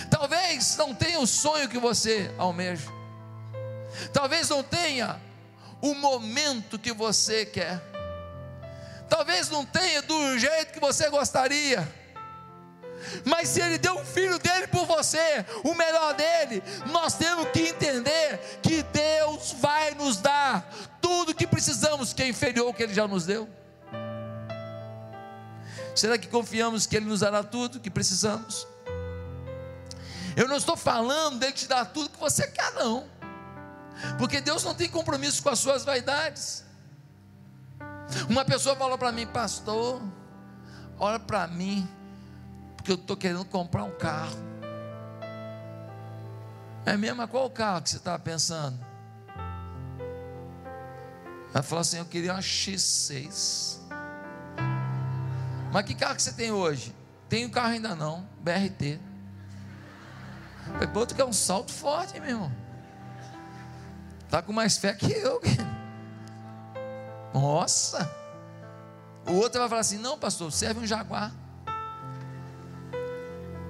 Talvez 0.10 0.78
não 0.78 0.94
tenha 0.94 1.20
o 1.20 1.28
sonho 1.28 1.70
que 1.70 1.78
você 1.78 2.34
almeja. 2.38 2.88
Talvez 4.14 4.50
não 4.50 4.64
tenha 4.64 5.20
o 5.82 5.94
momento 5.94 6.80
que 6.80 6.94
você 6.94 7.46
quer. 7.46 7.82
Talvez 9.10 9.50
não 9.50 9.66
tenha 9.66 10.02
do 10.02 10.40
jeito 10.40 10.72
que 10.72 10.80
você 10.80 11.10
gostaria. 11.10 12.02
Mas 13.26 13.50
se 13.50 13.62
ele 13.62 13.78
deu 13.78 13.96
o 13.96 14.06
filho 14.06 14.38
dele 14.40 14.68
por 14.68 14.86
você, 14.86 15.46
o 15.64 15.74
melhor 15.74 16.14
dele, 16.14 16.64
nós 16.88 17.16
temos 17.16 17.50
que 17.50 17.62
entender 17.62 18.40
que 18.62 18.84
Deus 18.84 19.54
vai 19.60 19.92
nos 19.96 20.18
dar 20.18 20.70
tudo 21.02 21.34
que 21.34 21.48
precisamos, 21.48 22.14
que 22.14 22.24
é 22.24 22.28
inferior 22.42 22.68
ao 22.68 22.74
que 22.74 22.82
ele 22.82 22.94
já 22.94 23.08
nos 23.08 23.28
deu. 23.28 23.48
Será 25.96 26.18
que 26.18 26.28
confiamos 26.28 26.88
que 26.88 26.96
ele 26.96 27.06
nos 27.06 27.20
dará 27.20 27.44
tudo 27.44 27.80
que 27.80 27.92
precisamos? 27.92 28.68
Eu 30.36 30.48
não 30.48 30.56
estou 30.56 30.76
falando 30.76 31.38
dele 31.38 31.52
te 31.52 31.68
dar 31.68 31.86
tudo 31.86 32.10
que 32.10 32.20
você 32.20 32.48
quer, 32.48 32.74
não. 32.74 33.08
Porque 34.18 34.42
Deus 34.42 34.64
não 34.64 34.74
tem 34.74 34.90
compromisso 34.90 35.44
com 35.44 35.50
as 35.50 35.60
suas 35.60 35.86
vaidades. 35.86 36.66
Uma 38.28 38.44
pessoa 38.44 38.76
falou 38.76 38.98
para 38.98 39.12
mim, 39.12 39.28
pastor, 39.28 40.02
olha 40.98 41.20
para 41.20 41.46
mim, 41.48 41.88
porque 42.76 42.92
eu 42.92 42.96
estou 42.96 43.16
querendo 43.16 43.46
comprar 43.46 43.84
um 43.84 43.92
carro. 43.92 44.52
É 46.86 46.98
mesmo? 46.98 47.28
Qual 47.28 47.46
o 47.46 47.50
carro 47.50 47.84
que 47.84 47.90
você 47.92 47.98
estava 47.98 48.18
pensando? 48.18 48.91
Ela 51.54 51.64
falou 51.64 51.82
assim: 51.82 51.98
Eu 51.98 52.06
queria 52.06 52.34
uma 52.34 52.42
X6. 52.42 53.80
Mas 55.72 55.86
que 55.86 55.96
carro 55.96 56.16
que 56.16 56.22
você 56.22 56.34
tem 56.34 56.52
hoje? 56.52 56.96
Um 57.34 57.50
carro 57.50 57.70
ainda 57.70 57.96
não, 57.96 58.28
BRT. 58.42 59.00
Pô, 60.94 61.06
tu 61.06 61.16
quer 61.16 61.24
um 61.24 61.32
salto 61.32 61.72
forte, 61.72 62.20
meu 62.20 62.30
irmão. 62.30 62.52
Tá 64.30 64.42
com 64.42 64.52
mais 64.52 64.78
fé 64.78 64.94
que 64.94 65.12
eu. 65.12 65.42
Nossa! 67.34 68.10
O 69.26 69.34
outro 69.34 69.60
vai 69.60 69.70
falar 69.70 69.82
assim: 69.82 69.98
não, 69.98 70.18
pastor, 70.18 70.52
serve 70.52 70.82
um 70.82 70.88
Jaguar. 70.88 71.32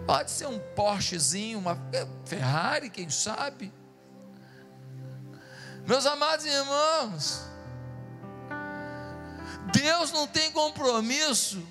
Pode 0.07 0.31
ser 0.31 0.47
um 0.47 0.59
Porschezinho, 0.75 1.59
uma 1.59 1.77
Ferrari, 2.25 2.89
quem 2.89 3.09
sabe. 3.09 3.71
Meus 5.87 6.05
amados 6.05 6.45
irmãos, 6.45 7.50
Deus 9.73 10.11
não 10.11 10.27
tem 10.27 10.51
compromisso 10.51 11.61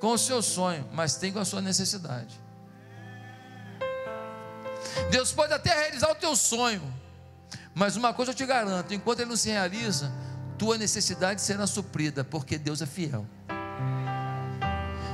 com 0.00 0.12
o 0.12 0.18
seu 0.18 0.42
sonho, 0.42 0.88
mas 0.92 1.16
tem 1.16 1.32
com 1.32 1.38
a 1.38 1.44
sua 1.44 1.60
necessidade. 1.60 2.38
Deus 5.10 5.32
pode 5.32 5.52
até 5.52 5.74
realizar 5.74 6.10
o 6.10 6.14
teu 6.14 6.34
sonho, 6.36 6.82
mas 7.74 7.96
uma 7.96 8.12
coisa 8.12 8.32
eu 8.32 8.34
te 8.34 8.46
garanto: 8.46 8.92
enquanto 8.92 9.20
ele 9.20 9.30
não 9.30 9.36
se 9.36 9.50
realiza, 9.50 10.12
tua 10.58 10.76
necessidade 10.76 11.40
será 11.40 11.66
suprida, 11.66 12.22
porque 12.22 12.58
Deus 12.58 12.82
é 12.82 12.86
fiel. 12.86 13.26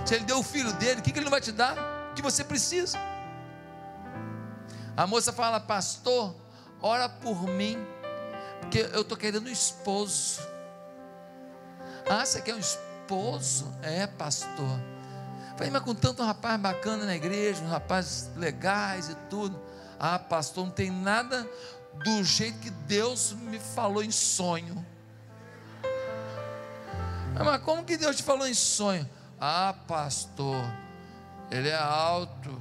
Se 0.06 0.14
Ele 0.14 0.24
deu 0.24 0.38
o 0.38 0.42
filho 0.42 0.72
dele, 0.74 1.00
o 1.00 1.02
que, 1.02 1.10
Ele 1.10 1.24
não 1.24 1.30
vai 1.30 1.40
te 1.40 1.50
dar? 1.50 1.76
O 2.10 2.14
que 2.14 2.22
você 2.22 2.44
precisa. 2.44 2.96
A 4.96 5.06
moça 5.06 5.32
fala, 5.32 5.58
pastor, 5.58 6.34
ora 6.80 7.08
por 7.08 7.42
mim, 7.48 7.76
porque 8.60 8.88
eu 8.92 9.02
estou 9.02 9.16
querendo 9.16 9.46
um 9.46 9.52
esposo. 9.52 10.40
Ah, 12.08 12.24
você 12.24 12.40
quer 12.40 12.54
um 12.54 12.58
esposo? 12.58 13.72
É, 13.82 14.06
pastor. 14.06 14.80
Falei, 15.56 15.70
mas 15.70 15.82
com 15.82 15.94
tanto 15.94 16.22
rapaz 16.22 16.60
bacana 16.60 17.04
na 17.04 17.16
igreja, 17.16 17.62
uns 17.62 17.70
rapazes 17.70 18.30
legais 18.36 19.08
e 19.08 19.14
tudo. 19.28 19.60
Ah, 19.98 20.18
pastor, 20.18 20.66
não 20.66 20.72
tem 20.72 20.90
nada 20.90 21.48
do 22.04 22.22
jeito 22.22 22.58
que 22.60 22.70
Deus 22.70 23.32
me 23.32 23.58
falou 23.58 24.04
em 24.04 24.10
sonho. 24.10 24.84
Ah, 27.34 27.42
mas 27.42 27.62
como 27.62 27.84
que 27.84 27.96
Deus 27.96 28.16
te 28.16 28.22
falou 28.22 28.46
em 28.46 28.54
sonho? 28.54 29.08
Ah, 29.40 29.74
pastor, 29.88 30.62
ele 31.50 31.68
é 31.68 31.76
alto, 31.76 32.58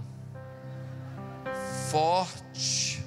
forte, 1.91 3.05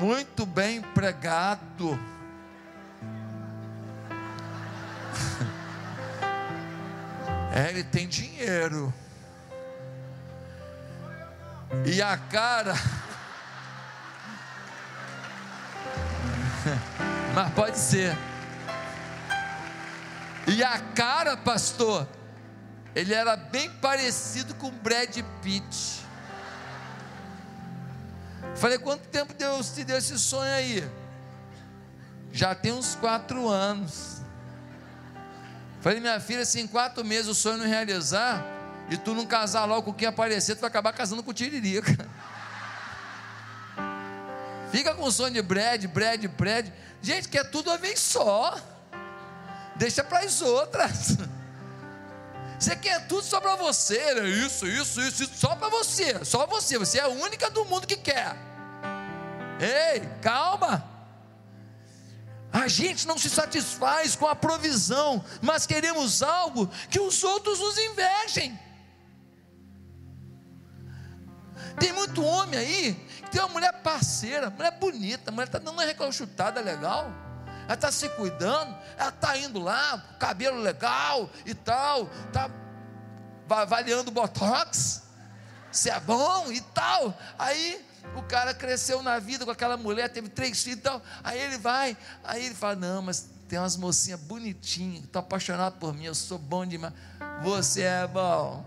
muito 0.00 0.46
bem 0.46 0.78
empregado. 0.78 2.11
É, 7.54 7.68
ele 7.68 7.84
tem 7.84 8.08
dinheiro. 8.08 8.90
E 11.84 12.00
a 12.00 12.16
cara. 12.16 12.72
Mas 17.34 17.52
pode 17.52 17.78
ser. 17.78 18.16
E 20.46 20.64
a 20.64 20.78
cara, 20.78 21.36
pastor, 21.36 22.08
ele 22.94 23.12
era 23.12 23.36
bem 23.36 23.70
parecido 23.70 24.54
com 24.54 24.70
Brad 24.70 25.14
Pitt. 25.42 26.06
Falei, 28.56 28.78
quanto 28.78 29.06
tempo 29.08 29.34
Deus 29.34 29.74
te 29.74 29.84
deu 29.84 29.98
esse 29.98 30.18
sonho 30.18 30.52
aí? 30.52 30.90
Já 32.32 32.54
tem 32.54 32.72
uns 32.72 32.94
quatro 32.94 33.46
anos. 33.46 34.21
Falei, 35.82 36.00
minha 36.00 36.18
filha, 36.20 36.46
se 36.46 36.60
em 36.60 36.66
quatro 36.66 37.04
meses 37.04 37.28
o 37.28 37.34
sonho 37.34 37.58
não 37.58 37.66
realizar, 37.66 38.42
e 38.88 38.96
tu 38.96 39.14
não 39.14 39.26
casar 39.26 39.64
logo 39.64 39.82
com 39.82 39.92
quem 39.92 40.08
aparecer, 40.08 40.54
tu 40.54 40.60
vai 40.60 40.68
acabar 40.68 40.92
casando 40.92 41.22
com 41.22 41.32
Tiririca. 41.32 41.92
Fica 44.70 44.94
com 44.94 45.04
o 45.04 45.12
sonho 45.12 45.34
de 45.34 45.42
Brad, 45.42 45.84
Brad, 45.86 46.24
Brad. 46.26 46.68
Gente, 47.02 47.28
quer 47.28 47.50
tudo 47.50 47.68
uma 47.68 47.76
vez 47.76 48.00
só 48.00 48.56
deixa 49.76 50.04
para 50.04 50.20
as 50.20 50.40
outras. 50.40 51.18
Você 52.58 52.76
quer 52.76 53.06
tudo 53.08 53.24
só 53.24 53.40
para 53.40 53.56
você, 53.56 54.14
né? 54.14 54.28
isso, 54.28 54.68
isso, 54.68 55.00
isso, 55.00 55.24
isso, 55.24 55.32
só 55.34 55.56
para 55.56 55.68
você, 55.68 56.24
só 56.24 56.46
você. 56.46 56.78
Você 56.78 57.00
é 57.00 57.02
a 57.02 57.08
única 57.08 57.50
do 57.50 57.64
mundo 57.64 57.88
que 57.88 57.96
quer. 57.96 58.36
Ei, 59.58 60.08
calma. 60.20 60.91
A 62.52 62.68
gente 62.68 63.06
não 63.06 63.16
se 63.16 63.30
satisfaz 63.30 64.14
com 64.14 64.26
a 64.26 64.34
provisão, 64.34 65.24
mas 65.40 65.66
queremos 65.66 66.22
algo 66.22 66.68
que 66.90 67.00
os 67.00 67.24
outros 67.24 67.58
nos 67.58 67.78
invejem. 67.78 68.58
Tem 71.80 71.92
muito 71.92 72.22
homem 72.22 72.58
aí 72.60 72.94
que 73.24 73.30
tem 73.30 73.40
uma 73.40 73.48
mulher 73.48 73.82
parceira, 73.82 74.50
mulher 74.50 74.78
bonita, 74.78 75.30
mulher 75.30 75.46
está 75.46 75.58
dando 75.58 75.72
uma 75.72 75.84
recalchutada 75.84 76.60
legal 76.60 77.10
ela 77.64 77.74
está 77.74 77.92
se 77.92 78.08
cuidando, 78.10 78.76
ela 78.98 79.08
está 79.08 79.36
indo 79.38 79.58
lá, 79.58 80.02
cabelo 80.18 80.60
legal 80.60 81.30
e 81.46 81.54
tal, 81.54 82.10
está 82.26 82.50
avaliando 83.48 84.10
botox, 84.10 85.02
se 85.70 85.88
é 85.88 86.00
bom 86.00 86.50
e 86.50 86.60
tal. 86.60 87.16
Aí 87.38 87.84
o 88.16 88.22
cara 88.22 88.52
cresceu 88.52 89.02
na 89.02 89.18
vida 89.18 89.44
com 89.44 89.50
aquela 89.50 89.76
mulher, 89.76 90.08
teve 90.08 90.28
três 90.28 90.62
filhos 90.62 90.78
e 90.78 90.82
tal. 90.82 91.02
Aí 91.22 91.40
ele 91.40 91.58
vai, 91.58 91.96
aí 92.24 92.46
ele 92.46 92.54
fala: 92.54 92.76
Não, 92.76 93.02
mas 93.02 93.28
tem 93.48 93.58
umas 93.58 93.76
mocinhas 93.76 94.20
bonitinhas, 94.20 95.04
estou 95.04 95.20
apaixonado 95.20 95.78
por 95.78 95.94
mim, 95.94 96.04
eu 96.04 96.14
sou 96.14 96.38
bom 96.38 96.64
demais. 96.64 96.94
Você 97.42 97.82
é 97.82 98.06
bom. 98.06 98.64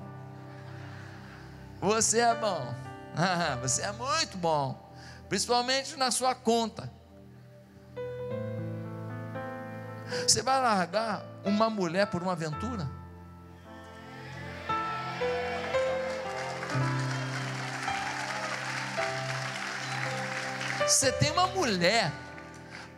Você 1.81 2.19
é 2.19 2.35
bom. 2.35 2.73
você 3.61 3.81
é 3.81 3.91
muito 3.91 4.37
bom. 4.37 4.93
principalmente 5.29 5.95
na 5.95 6.11
sua 6.11 6.35
conta. 6.35 6.91
Você 10.27 10.41
vai 10.41 10.61
largar 10.61 11.23
uma 11.43 11.69
mulher 11.69 12.07
por 12.07 12.21
uma 12.21 12.33
aventura? 12.33 12.87
Você 20.87 21.11
tem 21.11 21.31
uma 21.31 21.47
mulher, 21.47 22.11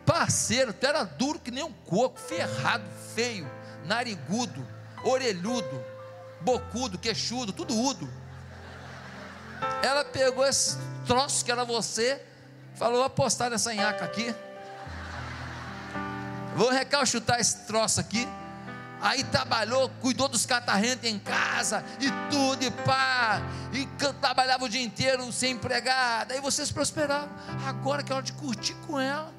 parceiro, 0.04 0.72
tu 0.74 0.86
era 0.86 1.04
duro 1.04 1.38
que 1.38 1.50
nem 1.50 1.64
um 1.64 1.72
coco, 1.72 2.20
ferrado, 2.20 2.84
feio, 3.14 3.50
narigudo, 3.86 4.66
orelhudo, 5.02 5.82
bocudo, 6.42 6.98
queixudo, 6.98 7.52
tudo 7.52 7.74
udo. 7.74 8.08
Ela 9.82 10.04
pegou 10.04 10.46
esse 10.46 10.76
troço 11.06 11.42
que 11.44 11.50
era 11.50 11.64
você, 11.64 12.22
falou: 12.74 13.02
apostar 13.02 13.48
nessa 13.48 13.72
nhaca 13.72 14.04
aqui. 14.04 14.34
Vou 16.54 16.70
recalchutar 16.70 17.40
esse 17.40 17.66
troço 17.66 18.00
aqui. 18.00 18.28
Aí 19.00 19.22
trabalhou, 19.24 19.88
cuidou 20.00 20.28
dos 20.28 20.44
catarrentos 20.44 21.08
em 21.08 21.18
casa 21.18 21.84
e 22.00 22.10
tudo, 22.30 22.64
e 22.64 22.70
pá, 22.70 23.40
e 23.72 23.86
trabalhava 24.20 24.64
o 24.64 24.68
dia 24.68 24.82
inteiro 24.82 25.30
sem 25.32 25.52
empregada. 25.52 26.34
Aí 26.34 26.40
vocês 26.40 26.72
prosperavam. 26.72 27.28
Agora 27.66 28.02
que 28.02 28.10
é 28.10 28.14
hora 28.14 28.24
de 28.24 28.32
curtir 28.32 28.74
com 28.86 28.98
ela. 28.98 29.32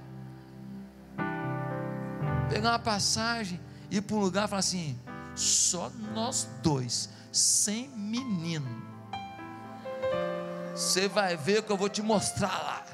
Pegar 2.50 2.70
uma 2.70 2.80
passagem, 2.80 3.60
ir 3.92 4.02
para 4.02 4.16
um 4.16 4.20
lugar 4.20 4.46
e 4.46 4.48
falar 4.48 4.60
assim: 4.60 4.98
só 5.36 5.92
nós 6.14 6.48
dois, 6.64 7.10
sem 7.32 7.90
menino. 7.90 8.88
Você 10.74 11.10
vai 11.10 11.36
ver 11.36 11.60
o 11.60 11.64
que 11.64 11.72
eu 11.72 11.78
vou 11.78 11.90
te 11.90 12.02
mostrar 12.02 12.48
lá. 12.48 12.86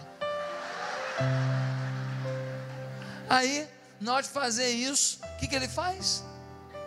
Aí, 3.30 3.67
na 4.01 4.13
hora 4.13 4.23
de 4.23 4.30
fazer 4.30 4.69
isso, 4.69 5.19
o 5.23 5.38
que, 5.38 5.47
que 5.47 5.56
ele 5.56 5.67
faz? 5.67 6.23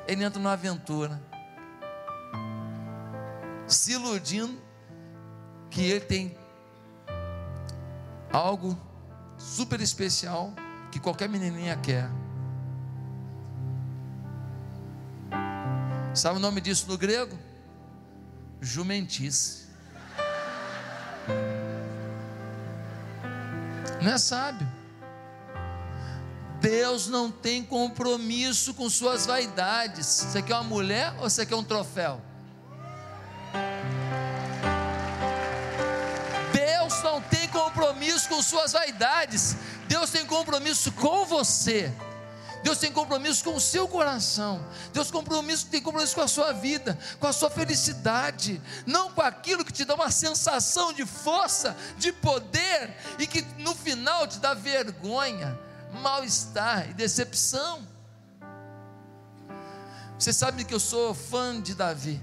Ele 0.08 0.24
entra 0.24 0.40
numa 0.40 0.54
aventura, 0.54 1.22
se 3.66 3.92
iludindo 3.92 4.58
que 5.70 5.82
ele 5.82 6.00
tem 6.00 6.38
algo 8.32 8.74
super 9.36 9.82
especial 9.82 10.54
que 10.90 10.98
qualquer 10.98 11.28
menininha 11.28 11.76
quer. 11.76 12.08
Sabe 16.14 16.38
o 16.38 16.40
nome 16.40 16.62
disso 16.62 16.86
no 16.88 16.96
grego? 16.96 17.38
Jumentice. 18.62 19.68
Não 24.02 24.12
é 24.12 24.18
sábio. 24.18 24.77
Deus 26.60 27.06
não 27.06 27.30
tem 27.30 27.62
compromisso 27.62 28.74
com 28.74 28.90
suas 28.90 29.26
vaidades. 29.26 30.06
Você 30.06 30.42
quer 30.42 30.54
uma 30.54 30.64
mulher 30.64 31.14
ou 31.18 31.30
você 31.30 31.46
quer 31.46 31.54
um 31.54 31.62
troféu? 31.62 32.20
Deus 36.52 37.02
não 37.02 37.20
tem 37.22 37.48
compromisso 37.48 38.28
com 38.28 38.42
suas 38.42 38.72
vaidades. 38.72 39.56
Deus 39.86 40.10
tem 40.10 40.26
compromisso 40.26 40.90
com 40.92 41.24
você. 41.24 41.92
Deus 42.62 42.78
tem 42.78 42.90
compromisso 42.90 43.44
com 43.44 43.54
o 43.54 43.60
seu 43.60 43.86
coração. 43.86 44.64
Deus 44.92 45.12
compromisso, 45.12 45.66
tem 45.66 45.80
compromisso 45.80 46.16
com 46.16 46.22
a 46.22 46.28
sua 46.28 46.52
vida, 46.52 46.98
com 47.20 47.26
a 47.28 47.32
sua 47.32 47.48
felicidade, 47.48 48.60
não 48.84 49.12
com 49.12 49.22
aquilo 49.22 49.64
que 49.64 49.72
te 49.72 49.84
dá 49.84 49.94
uma 49.94 50.10
sensação 50.10 50.92
de 50.92 51.06
força, 51.06 51.76
de 51.96 52.12
poder 52.12 52.96
e 53.18 53.28
que 53.28 53.42
no 53.58 53.76
final 53.76 54.26
te 54.26 54.40
dá 54.40 54.54
vergonha, 54.54 55.56
mal-estar 55.92 56.88
e 56.90 56.94
decepção. 56.94 57.86
Você 60.18 60.32
sabe 60.32 60.64
que 60.64 60.74
eu 60.74 60.80
sou 60.80 61.14
fã 61.14 61.60
de 61.60 61.74
Davi. 61.74 62.22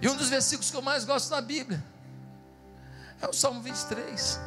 E 0.00 0.08
um 0.08 0.16
dos 0.16 0.28
versículos 0.28 0.70
que 0.70 0.76
eu 0.76 0.82
mais 0.82 1.04
gosto 1.04 1.30
na 1.30 1.40
Bíblia 1.40 1.82
é 3.20 3.26
o 3.26 3.32
Salmo 3.32 3.62
23, 3.62 4.38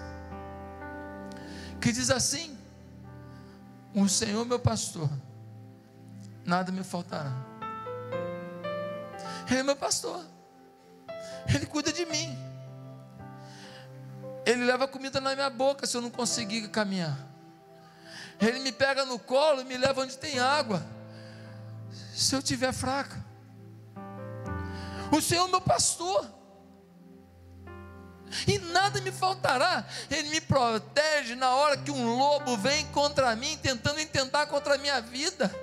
que 1.81 1.91
diz 1.91 2.09
assim: 2.11 2.57
o 3.93 4.07
Senhor 4.07 4.45
meu 4.45 4.59
pastor, 4.59 5.09
nada 6.45 6.71
me 6.71 6.83
faltará. 6.83 7.33
Ele 9.49 9.59
é 9.59 9.63
meu 9.63 9.75
pastor, 9.75 10.23
Ele 11.47 11.65
cuida 11.65 11.91
de 11.91 12.05
mim. 12.05 12.46
Ele 14.57 14.65
leva 14.65 14.87
comida 14.87 15.21
na 15.21 15.35
minha 15.35 15.49
boca 15.51 15.85
se 15.85 15.95
eu 15.95 16.01
não 16.01 16.09
conseguir 16.09 16.67
caminhar. 16.69 17.15
Ele 18.41 18.59
me 18.59 18.71
pega 18.71 19.05
no 19.05 19.19
colo 19.19 19.61
e 19.61 19.63
me 19.63 19.77
leva 19.77 20.01
onde 20.01 20.17
tem 20.17 20.39
água. 20.39 20.83
Se 22.15 22.35
eu 22.35 22.41
tiver 22.41 22.73
fraca. 22.73 23.23
O 25.11 25.21
Senhor 25.21 25.47
é 25.47 25.51
meu 25.51 25.61
pastor 25.61 26.27
e 28.47 28.57
nada 28.57 28.99
me 29.01 29.11
faltará. 29.11 29.85
Ele 30.09 30.29
me 30.29 30.41
protege 30.41 31.35
na 31.35 31.53
hora 31.55 31.77
que 31.77 31.91
um 31.91 32.17
lobo 32.17 32.57
vem 32.57 32.85
contra 32.87 33.35
mim, 33.35 33.57
tentando 33.57 34.01
intentar 34.01 34.47
contra 34.47 34.73
a 34.73 34.77
minha 34.79 34.99
vida. 34.99 35.53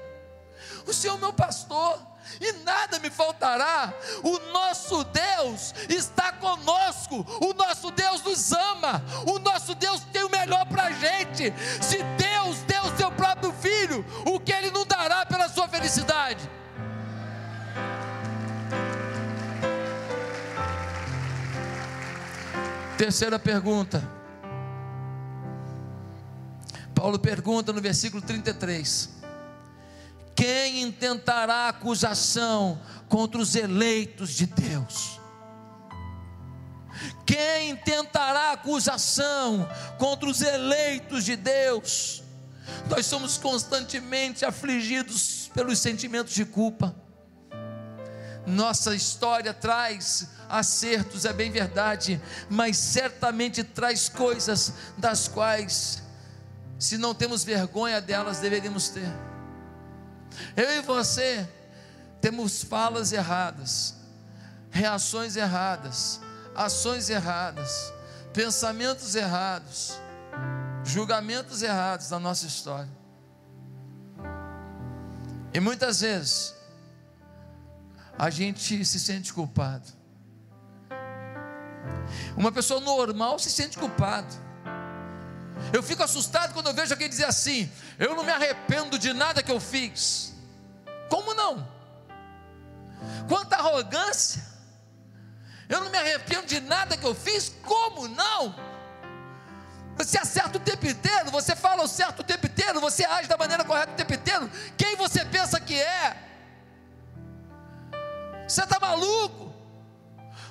O 0.87 0.93
Senhor 0.93 1.17
é 1.17 1.21
meu 1.21 1.33
pastor, 1.33 2.01
e 2.41 2.53
nada 2.65 2.99
me 2.99 3.11
faltará. 3.11 3.93
O 4.23 4.39
nosso 4.53 5.05
Deus 5.05 5.75
está 5.89 6.33
conosco, 6.33 7.25
o 7.41 7.55
nosso 7.55 7.91
Deus 7.91 8.23
nos 8.23 8.53
ama, 8.53 9.03
o 9.27 9.39
nosso 9.39 9.75
Deus 9.75 10.01
tem 10.13 10.25
o 10.25 10.31
melhor 10.31 10.67
para 10.67 10.85
a 10.85 10.93
gente. 10.93 11.53
Se 11.81 12.03
Deus 12.17 12.59
deu 12.67 12.83
o 12.83 12.97
seu 12.97 13.11
próprio 13.13 13.53
filho, 13.53 14.05
o 14.27 14.39
que 14.41 14.53
Ele 14.53 14.71
não 14.71 14.85
dará 14.85 15.25
pela 15.27 15.49
sua 15.49 15.69
felicidade? 15.69 16.49
Terceira 22.97 23.39
pergunta. 23.39 24.09
Paulo 26.95 27.19
pergunta 27.19 27.73
no 27.73 27.81
versículo 27.81 28.23
33: 28.23 29.11
Quem 30.35 30.83
intentará 30.83 31.69
acusação 31.69 32.81
contra 33.09 33.41
os 33.41 33.55
eleitos 33.55 34.31
de 34.31 34.47
Deus? 34.47 35.21
Quem 37.27 37.71
intentará 37.71 38.53
acusação 38.53 39.69
contra 39.99 40.29
os 40.29 40.41
eleitos 40.41 41.25
de 41.25 41.37
Deus? 41.37 42.23
Nós 42.89 43.07
somos 43.07 43.39
constantemente 43.39 44.45
afligidos 44.45 45.51
pelos 45.55 45.79
sentimentos 45.79 46.35
de 46.35 46.45
culpa. 46.45 46.95
Nossa 48.47 48.95
história 48.95 49.55
traz 49.55 50.29
acertos, 50.49 51.25
é 51.25 51.33
bem 51.33 51.51
verdade, 51.51 52.21
mas 52.49 52.77
certamente 52.77 53.65
traz 53.65 54.09
coisas 54.09 54.75
das 54.99 55.27
quais, 55.27 56.03
se 56.79 56.99
não 56.99 57.15
temos 57.15 57.43
vergonha 57.43 58.01
delas, 58.01 58.41
deveríamos 58.41 58.91
ter. 58.91 59.09
Eu 60.57 60.71
e 60.79 60.81
você 60.83 61.49
temos 62.21 62.63
falas 62.65 63.13
erradas, 63.13 63.95
reações 64.71 65.37
erradas, 65.37 66.21
ações 66.55 67.11
erradas, 67.11 67.93
pensamentos 68.33 69.15
errados, 69.15 69.95
julgamentos 70.85 71.63
errados 71.63 72.11
na 72.11 72.19
nossa 72.19 72.47
história. 72.47 72.91
E 75.53 75.61
muitas 75.61 76.01
vezes 76.01 76.55
a 78.19 78.31
gente 78.31 78.85
se 78.85 78.99
sente 78.99 79.33
culpado. 79.33 79.87
Uma 82.37 82.51
pessoa 82.51 82.81
normal 82.81 83.39
se 83.39 83.51
sente 83.51 83.79
culpado. 83.79 84.44
Eu 85.73 85.83
fico 85.83 86.03
assustado 86.03 86.53
quando 86.53 86.69
eu 86.69 86.75
vejo 86.75 86.93
alguém 86.93 87.09
dizer 87.09 87.25
assim: 87.25 87.71
Eu 87.99 88.15
não 88.15 88.25
me 88.25 88.33
arrependo 88.33 88.99
de 88.99 89.13
nada 89.13 89.43
que 89.43 89.51
eu 89.51 89.61
fiz. 89.61 90.33
Como 91.09 91.35
não? 91.35 91.67
Quanta 93.29 93.57
arrogância! 93.57 94.43
Eu 95.69 95.81
não 95.81 95.91
me 95.91 95.99
arrependo 95.99 96.47
de 96.47 96.61
nada 96.61 96.97
que 96.97 97.05
eu 97.05 97.15
fiz. 97.15 97.55
Como 97.63 98.09
não? 98.09 98.55
Você 99.97 100.19
acerta 100.19 100.59
o 100.59 100.61
tempo 100.61 100.87
inteiro, 100.87 101.31
você 101.31 101.55
fala 101.55 101.83
o 101.85 101.89
certo 101.89 102.21
o 102.21 102.25
tempo 102.25 102.47
inteiro, 102.47 102.81
você 102.81 103.05
age 103.05 103.29
da 103.29 103.37
maneira 103.37 103.65
correta 103.65 103.93
o 103.93 103.97
tempo 103.97 104.13
inteiro. 104.13 104.51
Quem 104.77 104.97
você 104.97 105.25
pensa 105.25 105.61
que 105.61 105.81
é? 105.81 106.17
Você 108.47 108.63
está 108.63 108.79
maluco? 108.81 109.55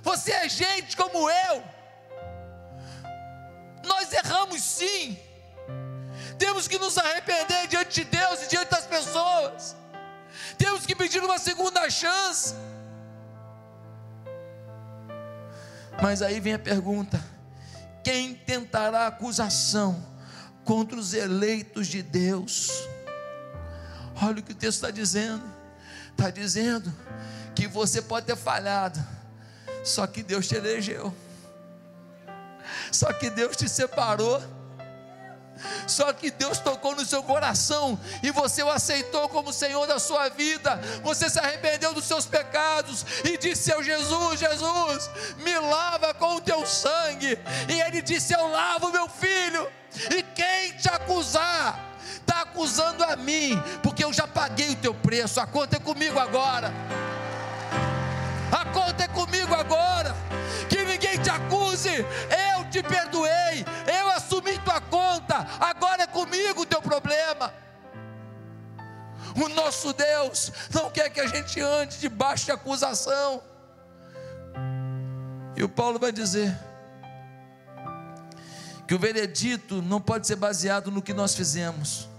Você 0.02 0.32
é 0.32 0.50
gente 0.50 0.96
como 0.96 1.30
eu. 1.30 1.73
Nós 3.84 4.12
erramos 4.12 4.62
sim. 4.62 5.18
Temos 6.38 6.68
que 6.68 6.80
nos 6.80 6.98
arrepender 6.98 7.68
diante 7.68 8.04
de 8.04 8.18
Deus 8.18 8.44
e 8.44 8.48
diante 8.48 8.70
das 8.70 8.86
pessoas. 8.86 9.76
Temos 10.58 10.86
que 10.86 10.96
pedir 10.96 11.24
uma 11.24 11.38
segunda 11.38 11.90
chance. 11.90 12.56
Mas 16.02 16.22
aí 16.22 16.40
vem 16.40 16.54
a 16.54 16.60
pergunta: 16.60 17.24
quem 18.04 18.34
tentará 18.34 19.08
acusação 19.08 20.04
contra 20.64 20.98
os 20.98 21.14
eleitos 21.14 21.88
de 21.88 22.02
Deus? 22.02 22.72
Olha 24.22 24.40
o 24.40 24.44
que 24.44 24.52
o 24.52 24.56
texto 24.56 24.78
está 24.78 24.92
dizendo. 24.92 25.44
Está 26.12 26.30
dizendo 26.30 26.94
que 27.56 27.68
você 27.68 28.02
pode 28.02 28.26
ter 28.26 28.36
falhado, 28.36 29.00
só 29.84 30.06
que 30.06 30.22
Deus 30.22 30.48
te 30.48 30.56
elegeu, 30.56 31.14
só 32.94 33.12
que 33.12 33.30
Deus 33.30 33.56
te 33.56 33.68
separou. 33.68 34.42
Só 35.88 36.12
que 36.14 36.32
Deus 36.32 36.58
tocou 36.58 36.96
no 36.96 37.06
seu 37.06 37.22
coração 37.24 38.00
e 38.24 38.32
você 38.32 38.64
o 38.64 38.70
aceitou 38.70 39.30
como 39.30 39.54
Senhor 39.54 39.86
da 39.86 40.00
sua 40.00 40.30
vida. 40.30 40.80
Você 41.04 41.30
se 41.30 41.40
arrependeu 41.40 41.94
dos 41.94 42.06
seus 42.06 42.26
pecados 42.26 43.06
e 43.24 43.38
disse 43.38 43.72
ao 43.72 43.84
Jesus: 43.84 44.40
Jesus, 44.40 45.10
me 45.38 45.58
lava 45.60 46.14
com 46.14 46.36
o 46.36 46.42
teu 46.42 46.66
sangue. 46.66 47.38
E 47.70 47.82
ele 47.82 48.02
disse: 48.02 48.34
Eu 48.34 48.48
lavo 48.48 48.92
meu 48.92 49.08
filho. 49.08 49.70
E 50.12 50.24
quem 50.24 50.72
te 50.78 50.90
acusar? 50.90 51.80
Está 52.16 52.42
acusando 52.42 53.04
a 53.04 53.16
mim, 53.16 53.62
porque 53.82 54.04
eu 54.04 54.12
já 54.12 54.28
paguei 54.28 54.72
o 54.72 54.76
teu 54.76 54.94
preço. 54.94 55.40
A 55.40 55.46
conta 55.46 55.78
é 55.78 55.80
comigo 55.80 56.20
agora. 56.20 56.72
A 58.52 58.66
conta 58.66 59.04
é 59.04 59.08
comigo 59.08 59.54
agora. 59.54 60.16
Que 60.70 60.84
ninguém 60.84 61.18
te 61.18 61.30
acuse. 61.30 61.90
Eu 61.90 62.53
te 62.74 62.82
perdoei. 62.82 63.64
Eu 63.88 64.10
assumi 64.12 64.58
tua 64.60 64.82
conta. 64.82 65.46
Agora 65.60 66.04
é 66.04 66.08
comigo 66.08 66.62
o 66.62 66.66
teu 66.66 66.82
problema. 66.82 67.54
O 69.36 69.48
nosso 69.50 69.94
Deus 69.94 70.52
não 70.74 70.90
quer 70.90 71.10
que 71.10 71.20
a 71.20 71.28
gente 71.28 71.60
ande 71.62 72.00
debaixo 72.00 72.46
de 72.46 72.52
acusação. 72.52 73.44
E 75.56 75.64
o 75.64 75.70
Paulo 75.70 76.00
vai 76.00 76.12
dizer 76.12 76.58
que 78.88 78.96
o 78.96 79.00
veredito 79.00 79.82
não 79.82 80.02
pode 80.02 80.26
ser 80.26 80.36
baseado 80.36 80.90
no 80.92 81.02
que 81.02 81.14
nós 81.14 81.36
fizemos, 81.36 82.10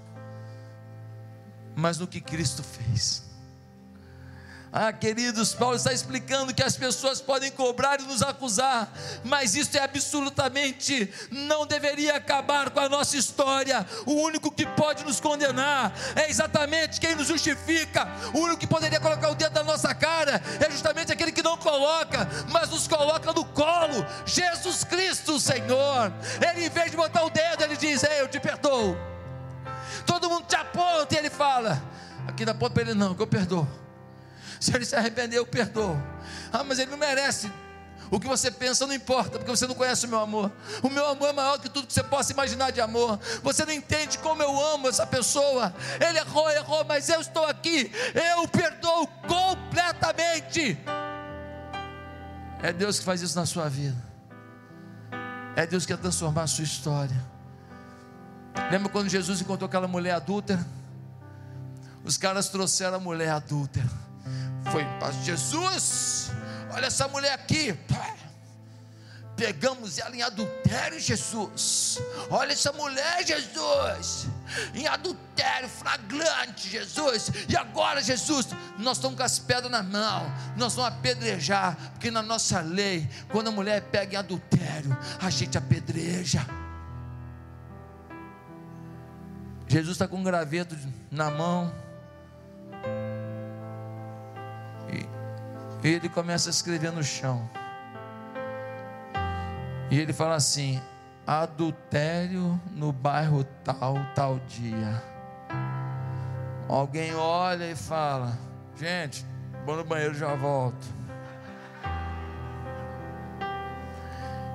mas 1.75 1.99
no 1.99 2.07
que 2.07 2.21
Cristo 2.21 2.63
fez. 2.63 3.24
Ah, 4.77 4.93
queridos, 4.93 5.55
Paulo 5.55 5.77
está 5.77 5.93
explicando 5.93 6.53
que 6.53 6.61
as 6.61 6.77
pessoas 6.77 7.21
podem 7.21 7.49
cobrar 7.53 8.01
e 8.01 8.03
nos 8.03 8.23
acusar, 8.23 8.93
mas 9.23 9.55
isso 9.55 9.79
é 9.79 9.81
absolutamente 9.81 11.09
não 11.31 11.65
deveria 11.65 12.17
acabar 12.17 12.71
com 12.71 12.81
a 12.81 12.89
nossa 12.89 13.17
história. 13.17 13.87
O 14.05 14.15
único 14.15 14.51
que 14.51 14.67
pode 14.67 15.05
nos 15.05 15.21
condenar 15.21 15.93
é 16.17 16.29
exatamente 16.29 17.01
quem 17.01 17.15
nos 17.15 17.29
justifica. 17.29 18.09
O 18.35 18.41
único 18.41 18.59
que 18.59 18.67
poderia 18.67 18.99
colocar 18.99 19.31
o 19.31 19.37
dedo 19.37 19.55
na 19.55 19.63
nossa 19.63 19.95
cara 19.95 20.43
é 20.59 20.69
justamente 20.69 21.13
aquele 21.13 21.31
que 21.31 21.41
não 21.41 21.57
coloca, 21.57 22.29
mas 22.51 22.69
nos 22.71 22.89
coloca 22.89 23.33
no 23.33 23.45
colo. 23.45 24.05
Jesus 24.27 24.83
Cristo, 24.83 25.39
Senhor. 25.39 26.13
Ele, 26.51 26.67
em 26.67 26.69
vez 26.69 26.91
de 26.91 26.97
botar 26.97 27.23
o 27.23 27.31
dedo, 27.31 27.63
ele 27.63 27.77
diz: 27.77 28.03
Ei, 28.03 28.23
eu 28.23 28.27
te 28.27 28.41
perdoo. 28.41 28.97
Todo 30.05 30.29
mundo 30.29 30.47
te 30.49 30.57
aponta 30.57 31.15
e 31.15 31.19
ele 31.19 31.31
fala: 31.31 31.81
Aqui 32.27 32.45
na 32.45 32.55
ponta 32.55 32.75
para 32.75 32.83
ele, 32.83 32.95
não, 32.95 33.15
que 33.15 33.23
eu 33.23 33.27
perdoo. 33.29 33.84
Se 34.61 34.75
ele 34.75 34.85
se 34.85 34.97
arrependeu, 34.97 35.43
eu 35.43 35.47
perdoo. 35.47 35.97
Ah, 36.53 36.65
mas 36.65 36.79
ele 36.79 36.91
não 36.91 36.99
merece. 36.99 37.51
O 38.11 38.21
que 38.21 38.27
você 38.27 38.51
pensa 38.51 38.87
não 38.87 38.95
importa, 38.95 39.39
porque 39.39 39.51
você 39.51 39.67
não 39.67 39.75
conhece 39.75 40.07
o 40.07 40.09
meu 40.09 40.21
amor. 40.21 40.53
O 40.83 40.89
meu 40.89 41.07
amor 41.07 41.31
é 41.31 41.33
maior 41.33 41.59
que 41.59 41.69
tudo 41.69 41.87
que 41.87 41.93
você 41.93 42.03
possa 42.03 42.33
imaginar 42.33 42.71
de 42.71 42.81
amor. 42.81 43.19
Você 43.43 43.65
não 43.65 43.73
entende 43.73 44.19
como 44.19 44.43
eu 44.43 44.61
amo 44.75 44.89
essa 44.89 45.07
pessoa. 45.07 45.75
Ele 46.01 46.19
errou, 46.19 46.49
errou, 46.51 46.85
mas 46.85 47.09
eu 47.09 47.21
estou 47.21 47.45
aqui. 47.45 47.91
Eu 48.15 48.47
perdoo 48.47 49.07
completamente. 49.27 50.79
É 52.63 52.73
Deus 52.73 52.99
que 52.99 53.05
faz 53.05 53.21
isso 53.23 53.37
na 53.37 53.47
sua 53.47 53.69
vida. 53.69 53.97
É 55.57 55.67
Deus 55.67 55.87
que 55.87 55.93
quer 55.93 56.01
transformar 56.01 56.43
a 56.43 56.47
sua 56.47 56.65
história. 56.65 57.25
Lembra 58.71 58.91
quando 58.91 59.09
Jesus 59.09 59.41
encontrou 59.41 59.67
aquela 59.67 59.89
mulher 59.89 60.13
adúltera? 60.13 60.65
Os 62.05 62.17
caras 62.17 62.49
trouxeram 62.49 62.97
a 62.97 63.01
mulher 63.01 63.31
adúltera 63.31 64.04
foi 64.71 64.85
para 64.99 65.13
Jesus. 65.13 66.31
Olha 66.73 66.87
essa 66.87 67.07
mulher 67.09 67.33
aqui. 67.33 67.77
Pegamos 69.37 69.99
ela 69.99 70.15
em 70.15 70.23
adultério, 70.23 70.99
Jesus. 71.01 71.99
Olha 72.31 72.53
essa 72.53 72.73
mulher, 72.73 73.27
Jesus. 73.27 74.27
Em 74.73 74.87
adultério 74.87 75.69
flagrante, 75.69 76.69
Jesus. 76.69 77.31
E 77.49 77.57
agora, 77.57 78.01
Jesus, 78.01 78.49
nós 78.79 78.97
estamos 78.97 79.17
com 79.17 79.23
as 79.25 79.39
pedras 79.39 79.71
na 79.71 79.83
mão. 79.83 80.33
Nós 80.57 80.75
vamos 80.75 80.93
apedrejar. 80.93 81.77
Porque 81.93 82.11
na 82.11 82.23
nossa 82.23 82.61
lei, 82.61 83.09
quando 83.31 83.49
a 83.49 83.53
mulher 83.53 83.83
pega 83.91 84.15
em 84.15 84.19
adultério, 84.19 84.97
a 85.21 85.29
gente 85.31 85.59
apedreja. 85.59 86.47
Jesus 89.67 89.97
está 89.97 90.07
com 90.07 90.19
um 90.19 90.23
graveto 90.23 90.77
na 91.11 91.31
mão 91.31 91.84
ele 95.91 96.09
começa 96.09 96.49
a 96.49 96.51
escrever 96.51 96.91
no 96.91 97.03
chão. 97.03 97.49
E 99.91 99.99
ele 99.99 100.15
fala 100.15 100.35
assim: 100.37 100.81
adultério 101.27 102.59
no 102.71 102.91
bairro 102.91 103.45
tal, 103.63 103.97
tal 104.15 104.39
dia. 104.41 105.03
Alguém 106.67 107.15
olha 107.15 107.71
e 107.71 107.77
fala: 107.77 108.39
gente, 108.75 109.27
vou 109.67 109.77
no 109.77 109.85
banheiro 109.85 110.15
já 110.15 110.35
volto. 110.35 110.87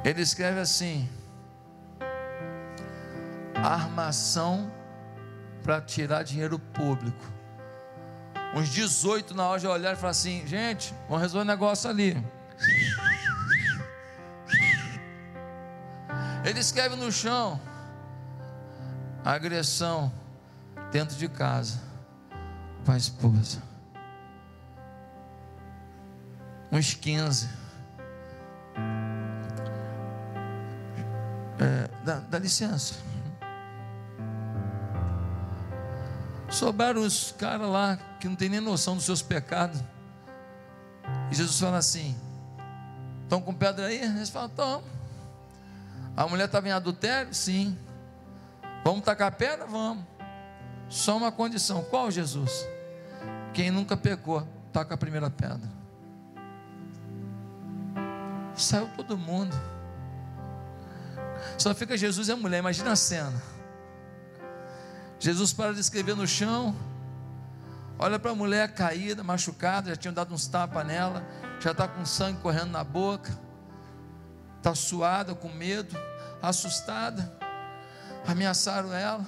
Ele 0.03 0.21
escreve 0.21 0.59
assim: 0.59 1.07
armação 3.55 4.71
para 5.61 5.79
tirar 5.79 6.23
dinheiro 6.23 6.57
público 6.57 7.38
uns 8.53 8.69
18 8.69 9.33
na 9.33 9.47
hora 9.47 9.59
de 9.59 9.67
olhar 9.67 9.93
e 9.93 9.95
falar 9.95 10.11
assim: 10.11 10.45
gente, 10.47 10.93
vamos 11.07 11.21
resolver 11.21 11.43
um 11.43 11.47
negócio 11.47 11.89
ali. 11.89 12.17
Ele 16.43 16.59
escreve 16.59 16.95
no 16.95 17.11
chão: 17.11 17.59
agressão 19.23 20.11
dentro 20.91 21.15
de 21.15 21.27
casa 21.27 21.79
com 22.85 22.91
a 22.91 22.97
esposa. 22.97 23.61
Uns 26.71 26.93
15. 26.93 27.49
É, 31.59 31.89
dá, 32.05 32.15
dá 32.19 32.39
licença. 32.39 32.95
Sobraram 36.49 37.01
os 37.01 37.31
caras 37.33 37.69
lá 37.69 37.99
que 38.19 38.27
não 38.27 38.35
tem 38.35 38.49
nem 38.49 38.59
noção 38.59 38.95
dos 38.95 39.05
seus 39.05 39.21
pecados. 39.21 39.81
E 41.31 41.35
Jesus 41.35 41.59
fala 41.59 41.77
assim: 41.77 42.15
estão 43.23 43.41
com 43.41 43.53
pedra 43.53 43.87
aí? 43.87 44.01
Eles 44.01 44.29
falam: 44.29 44.49
estão. 44.49 44.83
A 46.15 46.27
mulher 46.27 46.45
estava 46.45 46.67
em 46.67 46.71
adultério? 46.71 47.33
Sim. 47.33 47.77
Vamos 48.83 49.03
tacar 49.03 49.31
pedra? 49.31 49.65
Vamos. 49.65 50.03
Só 50.89 51.15
uma 51.15 51.31
condição: 51.31 51.83
qual 51.83 52.11
Jesus? 52.11 52.67
Quem 53.53 53.71
nunca 53.71 53.95
pecou, 53.95 54.47
taca 54.71 54.95
a 54.95 54.97
primeira 54.97 55.29
pedra. 55.29 55.79
Saiu 58.55 58.89
todo 58.95 59.17
mundo. 59.17 59.55
Só 61.57 61.73
fica 61.73 61.97
Jesus 61.97 62.27
e 62.27 62.31
a 62.31 62.35
mulher, 62.35 62.59
imagina 62.59 62.91
a 62.91 62.95
cena. 62.95 63.41
Jesus 65.19 65.53
para 65.53 65.73
de 65.73 65.79
escrever 65.79 66.15
no 66.15 66.27
chão, 66.27 66.75
olha 67.99 68.17
para 68.17 68.31
a 68.31 68.35
mulher 68.35 68.73
caída, 68.73 69.21
machucada, 69.21 69.89
já 69.89 69.95
tinham 69.97 70.13
dado 70.13 70.33
uns 70.33 70.47
tapas 70.47 70.87
nela, 70.87 71.21
já 71.59 71.71
está 71.71 71.85
com 71.87 72.05
sangue 72.05 72.39
correndo 72.39 72.71
na 72.71 72.83
boca, 72.83 73.37
está 74.57 74.73
suada, 74.73 75.35
com 75.35 75.49
medo, 75.49 75.95
assustada, 76.41 77.37
ameaçaram 78.25 78.93
ela. 78.93 79.25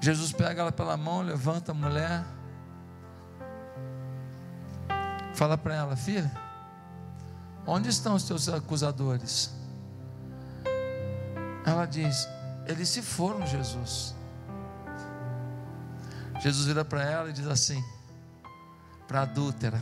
Jesus 0.00 0.32
pega 0.32 0.60
ela 0.60 0.70
pela 0.70 0.96
mão, 0.96 1.22
levanta 1.22 1.72
a 1.72 1.74
mulher, 1.74 2.22
fala 5.34 5.56
para 5.56 5.74
ela, 5.74 5.96
filha, 5.96 6.30
onde 7.66 7.88
estão 7.88 8.14
os 8.14 8.24
teus 8.24 8.48
acusadores? 8.48 9.52
Ela 11.64 11.86
diz: 11.86 12.28
eles 12.66 12.88
se 12.88 13.02
foram, 13.02 13.46
Jesus. 13.46 14.17
Jesus 16.40 16.66
vira 16.66 16.84
para 16.84 17.02
ela 17.02 17.30
e 17.30 17.32
diz 17.32 17.46
assim: 17.46 17.84
para 19.06 19.22
adúltera, 19.22 19.80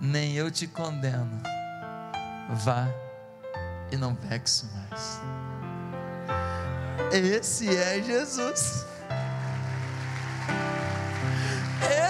nem 0.00 0.34
eu 0.34 0.50
te 0.50 0.66
condeno, 0.66 1.40
vá 2.50 2.88
e 3.90 3.96
não 3.96 4.14
peques 4.14 4.66
mais. 4.74 5.20
Esse 7.12 7.68
é 7.74 8.02
Jesus. 8.02 8.84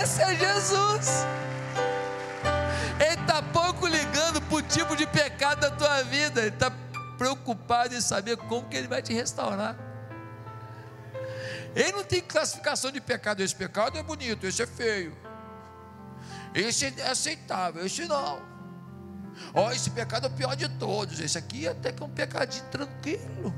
Esse 0.03 0.23
é 0.23 0.35
Jesus. 0.35 1.27
Ele 2.99 3.21
está 3.21 3.43
pouco 3.43 3.87
ligando 3.87 4.41
para 4.41 4.57
o 4.57 4.63
tipo 4.63 4.97
de 4.97 5.07
pecado 5.07 5.61
da 5.61 5.71
tua 5.71 6.03
vida. 6.05 6.41
Ele 6.41 6.49
está 6.49 6.73
preocupado 7.19 7.95
em 7.95 8.01
saber 8.01 8.37
como 8.37 8.69
que 8.69 8.77
ele 8.77 8.89
vai 8.89 9.03
te 9.03 9.13
restaurar. 9.13 9.77
Ele 11.77 11.93
não 11.93 12.05
tem 12.05 12.23
classificação 12.23 12.91
de 12.91 13.03
pecado. 13.03 13.43
Esse 13.43 13.55
pecado 13.55 13.99
é 13.99 14.03
bonito, 14.03 14.47
esse 14.47 14.63
é 14.63 14.67
feio. 14.67 15.15
Esse 16.55 16.87
é 16.87 17.09
aceitável, 17.09 17.85
esse 17.85 18.07
não. 18.07 18.41
Ó, 19.53 19.67
oh, 19.67 19.71
esse 19.71 19.91
pecado 19.91 20.27
é 20.27 20.31
o 20.31 20.33
pior 20.33 20.57
de 20.57 20.67
todos. 20.79 21.21
Esse 21.21 21.37
aqui 21.37 21.69
até 21.69 21.93
que 21.93 22.03
é 22.03 22.07
um 22.07 22.09
pecadinho 22.09 22.65
tranquilo. 22.71 23.55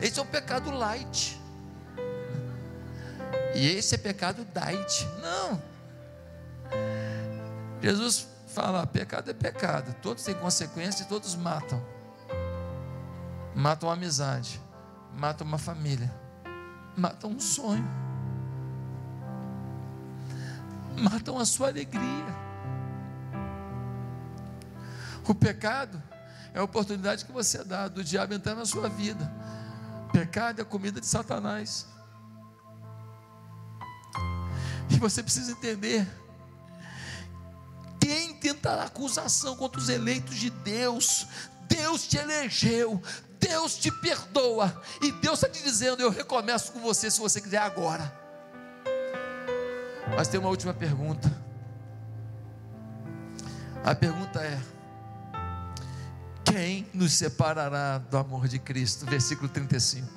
Esse 0.00 0.18
é 0.18 0.22
um 0.22 0.26
pecado 0.26 0.70
light. 0.70 1.38
E 3.54 3.68
esse 3.68 3.94
é 3.94 3.98
pecado 3.98 4.46
diet. 4.46 5.06
Não. 5.20 5.62
Jesus 7.82 8.26
fala: 8.48 8.86
pecado 8.86 9.30
é 9.30 9.34
pecado. 9.34 9.94
Todos 10.00 10.24
têm 10.24 10.34
consequência 10.34 11.02
e 11.02 11.06
todos 11.06 11.34
matam. 11.34 11.84
Matam 13.54 13.90
a 13.90 13.92
amizade, 13.92 14.58
matam 15.12 15.46
uma 15.46 15.58
família, 15.58 16.12
matam 16.96 17.30
um 17.30 17.40
sonho, 17.40 17.86
matam 20.98 21.38
a 21.38 21.44
sua 21.44 21.68
alegria. 21.68 22.44
O 25.26 25.34
pecado 25.34 26.00
é 26.52 26.58
a 26.58 26.62
oportunidade 26.62 27.24
que 27.24 27.32
você 27.32 27.64
dá 27.64 27.88
do 27.88 28.04
diabo 28.04 28.34
entrar 28.34 28.54
na 28.54 28.66
sua 28.66 28.88
vida. 28.88 29.32
Pecado 30.12 30.60
é 30.60 30.64
comida 30.64 31.00
de 31.00 31.06
Satanás. 31.06 31.86
E 34.90 34.98
você 34.98 35.22
precisa 35.22 35.52
entender: 35.52 36.06
quem 37.98 38.34
tentar 38.34 38.82
acusação 38.82 39.56
contra 39.56 39.80
os 39.80 39.88
eleitos 39.88 40.36
de 40.36 40.50
Deus, 40.50 41.26
Deus 41.66 42.06
te 42.06 42.18
elegeu, 42.18 43.02
Deus 43.46 43.76
te 43.76 43.90
perdoa, 43.90 44.82
e 45.02 45.12
Deus 45.12 45.42
está 45.42 45.48
te 45.48 45.62
dizendo: 45.62 46.00
eu 46.00 46.10
recomeço 46.10 46.72
com 46.72 46.80
você 46.80 47.10
se 47.10 47.20
você 47.20 47.40
quiser 47.40 47.58
agora. 47.58 48.10
Mas 50.16 50.28
tem 50.28 50.40
uma 50.40 50.48
última 50.48 50.72
pergunta. 50.72 51.30
A 53.84 53.94
pergunta 53.94 54.40
é: 54.40 54.58
quem 56.42 56.88
nos 56.94 57.12
separará 57.12 57.98
do 57.98 58.16
amor 58.16 58.48
de 58.48 58.58
Cristo? 58.58 59.04
Versículo 59.04 59.48
35. 59.48 60.08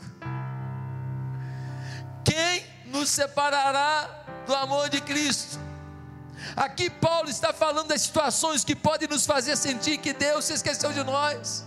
Quem 2.23 2.65
nos 2.85 3.09
separará 3.09 4.23
do 4.45 4.55
amor 4.55 4.89
de 4.89 5.01
Cristo? 5.01 5.59
Aqui 6.55 6.89
Paulo 6.89 7.29
está 7.29 7.51
falando 7.51 7.87
das 7.87 8.03
situações 8.03 8.63
que 8.63 8.75
podem 8.75 9.09
nos 9.09 9.25
fazer 9.25 9.57
sentir 9.57 9.97
que 9.97 10.13
Deus 10.13 10.45
se 10.45 10.53
esqueceu 10.53 10.93
de 10.93 11.03
nós. 11.03 11.65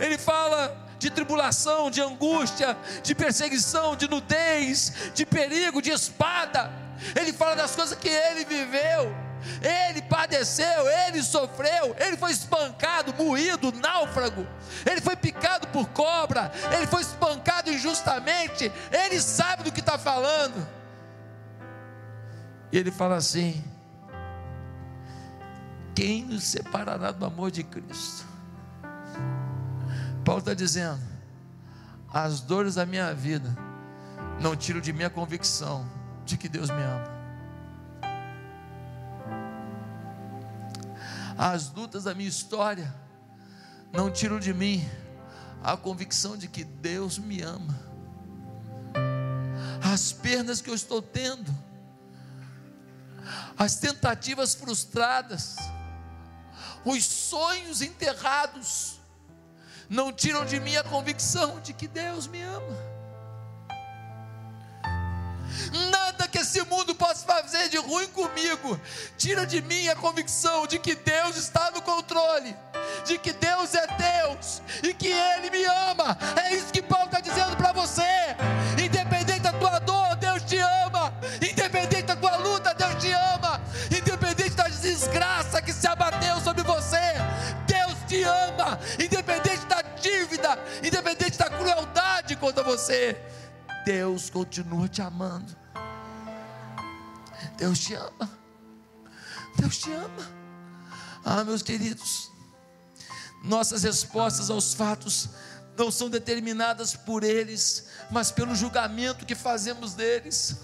Ele 0.00 0.16
fala 0.16 0.85
de 0.98 1.10
tribulação, 1.10 1.90
de 1.90 2.00
angústia, 2.00 2.76
de 3.02 3.14
perseguição, 3.14 3.96
de 3.96 4.08
nudez, 4.08 5.10
de 5.14 5.26
perigo, 5.26 5.82
de 5.82 5.90
espada. 5.90 6.70
Ele 7.14 7.32
fala 7.32 7.56
das 7.56 7.74
coisas 7.74 7.98
que 7.98 8.08
ele 8.08 8.44
viveu 8.44 9.26
ele 9.62 10.02
padeceu, 10.02 10.88
ele 11.06 11.22
sofreu, 11.22 11.94
ele 11.98 12.16
foi 12.16 12.32
espancado, 12.32 13.14
moído, 13.14 13.72
náufrago, 13.72 14.46
ele 14.84 15.00
foi 15.00 15.16
picado 15.16 15.68
por 15.68 15.88
cobra, 15.88 16.50
ele 16.74 16.86
foi 16.86 17.02
espancado 17.02 17.70
injustamente, 17.70 18.70
ele 18.90 19.20
sabe 19.20 19.64
do 19.64 19.72
que 19.72 19.80
está 19.80 19.98
falando. 19.98 20.66
E 22.72 22.78
ele 22.78 22.90
fala 22.90 23.16
assim: 23.16 23.62
quem 25.94 26.24
nos 26.24 26.44
separará 26.44 27.12
do 27.12 27.24
amor 27.24 27.50
de 27.50 27.62
Cristo? 27.62 28.35
Paulo 30.26 30.40
está 30.40 30.54
dizendo: 30.54 31.00
as 32.12 32.40
dores 32.40 32.74
da 32.74 32.84
minha 32.84 33.14
vida 33.14 33.56
não 34.40 34.56
tiram 34.56 34.80
de 34.80 34.92
mim 34.92 35.04
a 35.04 35.10
convicção 35.10 35.88
de 36.24 36.36
que 36.36 36.48
Deus 36.48 36.68
me 36.68 36.82
ama. 36.82 37.16
As 41.38 41.72
lutas 41.72 42.04
da 42.04 42.12
minha 42.12 42.28
história 42.28 42.92
não 43.92 44.10
tiram 44.10 44.40
de 44.40 44.52
mim 44.52 44.84
a 45.62 45.76
convicção 45.76 46.36
de 46.36 46.48
que 46.48 46.64
Deus 46.64 47.18
me 47.18 47.40
ama. 47.40 47.78
As 49.80 50.10
perdas 50.10 50.60
que 50.60 50.68
eu 50.68 50.74
estou 50.74 51.00
tendo, 51.00 51.54
as 53.56 53.76
tentativas 53.76 54.56
frustradas, 54.56 55.54
os 56.84 57.04
sonhos 57.04 57.80
enterrados, 57.80 58.95
não 59.88 60.12
tiram 60.12 60.44
de 60.44 60.58
mim 60.60 60.76
a 60.76 60.84
convicção 60.84 61.60
de 61.60 61.72
que 61.72 61.86
Deus 61.86 62.26
me 62.26 62.42
ama. 62.42 62.96
Nada 65.90 66.28
que 66.28 66.38
esse 66.38 66.60
mundo 66.62 66.94
possa 66.94 67.24
fazer 67.24 67.68
de 67.68 67.78
ruim 67.78 68.06
comigo 68.08 68.78
tira 69.16 69.46
de 69.46 69.62
mim 69.62 69.88
a 69.88 69.96
convicção 69.96 70.66
de 70.66 70.78
que 70.78 70.94
Deus 70.94 71.36
está 71.36 71.70
no 71.70 71.82
controle, 71.82 72.54
de 73.04 73.18
que 73.18 73.32
Deus 73.32 73.74
é 73.74 73.86
Deus 73.86 74.62
e 74.82 74.92
que 74.92 75.08
Ele 75.08 75.50
me 75.50 75.64
ama. 75.64 76.16
É 76.44 76.54
isso 76.54 76.72
que 76.72 76.82
Paulo 76.82 77.06
está 77.06 77.20
dizendo 77.20 77.56
para 77.56 77.72
você. 77.72 78.02
Independente 78.82 79.40
da 79.40 79.52
tua 79.52 79.78
dor, 79.80 80.16
Deus 80.16 80.42
te 80.42 80.58
ama. 80.58 81.12
Independente 81.40 82.02
da 82.02 82.16
tua 82.16 82.36
luta, 82.36 82.74
Deus 82.74 82.94
te 83.02 83.10
ama. 83.10 83.60
Independente 83.90 84.50
da 84.50 84.68
desgraça 84.68 85.62
que 85.62 85.72
se 85.72 85.86
abateu 85.86 86.40
sobre 86.40 86.62
você, 86.62 87.14
Deus 87.66 87.96
te 88.06 88.22
ama. 88.22 88.78
Independente 90.82 91.38
da 91.38 91.50
crueldade 91.50 92.36
contra 92.36 92.62
você. 92.62 93.16
Deus 93.84 94.30
continua 94.30 94.88
te 94.88 95.00
amando. 95.00 95.56
Deus 97.56 97.78
te 97.78 97.94
ama. 97.94 98.30
Deus 99.56 99.78
te 99.78 99.92
ama. 99.92 100.36
Ah, 101.24 101.42
meus 101.42 101.62
queridos, 101.62 102.30
nossas 103.42 103.82
respostas 103.82 104.50
aos 104.50 104.74
fatos 104.74 105.30
não 105.76 105.90
são 105.90 106.08
determinadas 106.08 106.94
por 106.94 107.22
eles, 107.24 107.88
mas 108.10 108.30
pelo 108.30 108.54
julgamento 108.54 109.26
que 109.26 109.34
fazemos 109.34 109.94
deles. 109.94 110.56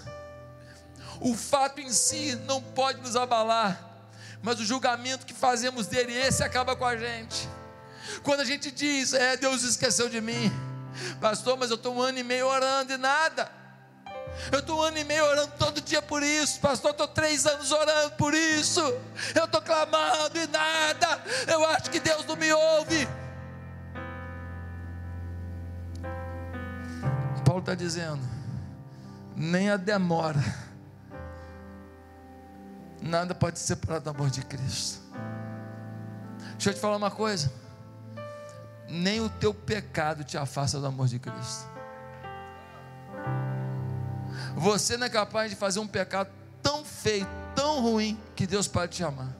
O 1.19 1.35
fato 1.35 1.79
em 1.79 1.91
si 1.91 2.35
não 2.47 2.61
pode 2.61 3.01
nos 3.01 3.15
abalar, 3.15 4.07
mas 4.41 4.59
o 4.59 4.65
julgamento 4.65 5.25
que 5.25 5.33
fazemos 5.33 5.87
dele, 5.87 6.13
esse 6.13 6.43
acaba 6.43 6.75
com 6.75 6.85
a 6.85 6.97
gente. 6.97 7.47
Quando 8.23 8.39
a 8.39 8.45
gente 8.45 8.71
diz, 8.71 9.13
é, 9.13 9.37
Deus 9.37 9.63
esqueceu 9.63 10.09
de 10.09 10.21
mim 10.21 10.51
Pastor, 11.19 11.57
mas 11.57 11.69
eu 11.69 11.75
estou 11.75 11.95
um 11.95 12.01
ano 12.01 12.19
e 12.19 12.23
meio 12.23 12.47
orando 12.47 12.93
e 12.93 12.97
nada. 12.97 13.49
Eu 14.51 14.59
estou 14.59 14.79
um 14.79 14.81
ano 14.81 14.97
e 14.97 15.03
meio 15.03 15.23
orando 15.25 15.51
todo 15.57 15.81
dia 15.81 16.01
por 16.01 16.23
isso. 16.23 16.59
Pastor, 16.59 16.91
estou 16.91 17.07
três 17.07 17.45
anos 17.45 17.71
orando 17.71 18.11
por 18.11 18.33
isso. 18.33 18.81
Eu 19.35 19.45
estou 19.45 19.61
clamando 19.61 20.37
e 20.37 20.47
nada. 20.47 21.21
Eu 21.47 21.65
acho 21.69 21.89
que 21.89 21.99
Deus 21.99 22.25
não 22.25 22.35
me 22.35 22.51
ouve. 22.51 23.07
Paulo 27.45 27.59
está 27.59 27.75
dizendo: 27.75 28.21
nem 29.35 29.69
a 29.69 29.77
demora, 29.77 30.43
nada 33.01 33.35
pode 33.35 33.59
separar 33.59 33.99
do 33.99 34.09
amor 34.09 34.29
de 34.29 34.43
Cristo. 34.43 35.01
Deixa 36.53 36.69
eu 36.69 36.73
te 36.73 36.79
falar 36.79 36.97
uma 36.97 37.11
coisa 37.11 37.62
nem 38.93 39.19
o 39.19 39.27
teu 39.27 39.53
pecado 39.53 40.23
te 40.23 40.37
afasta 40.37 40.79
do 40.79 40.85
amor 40.85 41.07
de 41.07 41.17
Cristo. 41.17 41.67
Você 44.55 44.95
não 44.97 45.07
é 45.07 45.09
capaz 45.09 45.49
de 45.49 45.57
fazer 45.57 45.79
um 45.79 45.87
pecado 45.87 46.29
tão 46.61 46.85
feio, 46.85 47.27
tão 47.55 47.81
ruim, 47.81 48.19
que 48.35 48.45
Deus 48.45 48.67
pode 48.67 48.95
te 48.95 49.03
amar. 49.03 49.33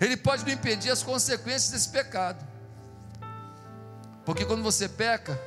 Ele 0.00 0.16
pode 0.16 0.44
me 0.44 0.52
impedir 0.52 0.90
as 0.90 1.02
consequências 1.02 1.72
desse 1.72 1.88
pecado. 1.88 2.44
Porque 4.24 4.44
quando 4.44 4.62
você 4.62 4.88
peca, 4.88 5.38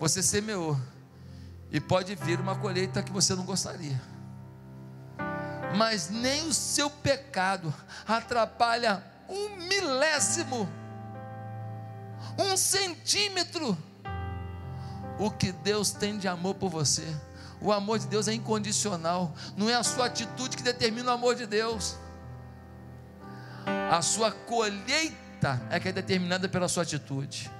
você 0.00 0.20
semeou. 0.20 0.76
E 1.70 1.80
pode 1.80 2.14
vir 2.16 2.40
uma 2.40 2.56
colheita 2.56 3.02
que 3.02 3.12
você 3.12 3.34
não 3.36 3.44
gostaria. 3.44 4.00
Mas 5.76 6.10
nem 6.10 6.46
o 6.48 6.52
seu 6.52 6.90
pecado 6.90 7.72
atrapalha 8.06 9.02
um 9.28 9.56
milésimo 9.56 10.68
um 12.38 12.56
centímetro, 12.56 13.76
o 15.18 15.30
que 15.30 15.52
Deus 15.52 15.90
tem 15.90 16.18
de 16.18 16.28
amor 16.28 16.54
por 16.54 16.70
você. 16.70 17.06
O 17.60 17.72
amor 17.72 17.98
de 17.98 18.06
Deus 18.06 18.28
é 18.28 18.32
incondicional, 18.32 19.34
não 19.56 19.68
é 19.68 19.74
a 19.74 19.82
sua 19.82 20.06
atitude 20.06 20.56
que 20.56 20.62
determina 20.62 21.10
o 21.10 21.14
amor 21.14 21.34
de 21.34 21.46
Deus. 21.46 21.96
A 23.90 24.00
sua 24.00 24.30
colheita 24.30 25.60
é 25.70 25.80
que 25.80 25.88
é 25.88 25.92
determinada 25.92 26.48
pela 26.48 26.68
sua 26.68 26.84
atitude. 26.84 27.50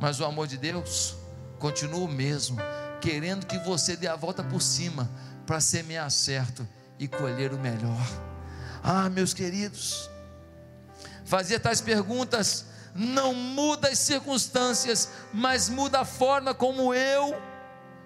Mas 0.00 0.20
o 0.20 0.24
amor 0.24 0.46
de 0.46 0.58
Deus 0.58 1.16
continua 1.58 2.00
o 2.00 2.08
mesmo, 2.08 2.58
querendo 3.00 3.46
que 3.46 3.58
você 3.58 3.96
dê 3.96 4.06
a 4.06 4.16
volta 4.16 4.42
por 4.42 4.60
cima 4.60 5.10
para 5.46 5.60
semear 5.60 6.10
certo 6.10 6.66
e 6.98 7.08
colher 7.08 7.52
o 7.52 7.58
melhor. 7.58 8.06
Ah, 8.82 9.08
meus 9.08 9.32
queridos, 9.32 10.10
Fazer 11.30 11.60
tais 11.60 11.80
perguntas 11.80 12.64
não 12.94 13.32
muda 13.34 13.88
as 13.88 13.98
circunstâncias, 13.98 15.08
mas 15.32 15.68
muda 15.68 16.00
a 16.00 16.04
forma 16.04 16.54
como 16.54 16.92
eu 16.94 17.40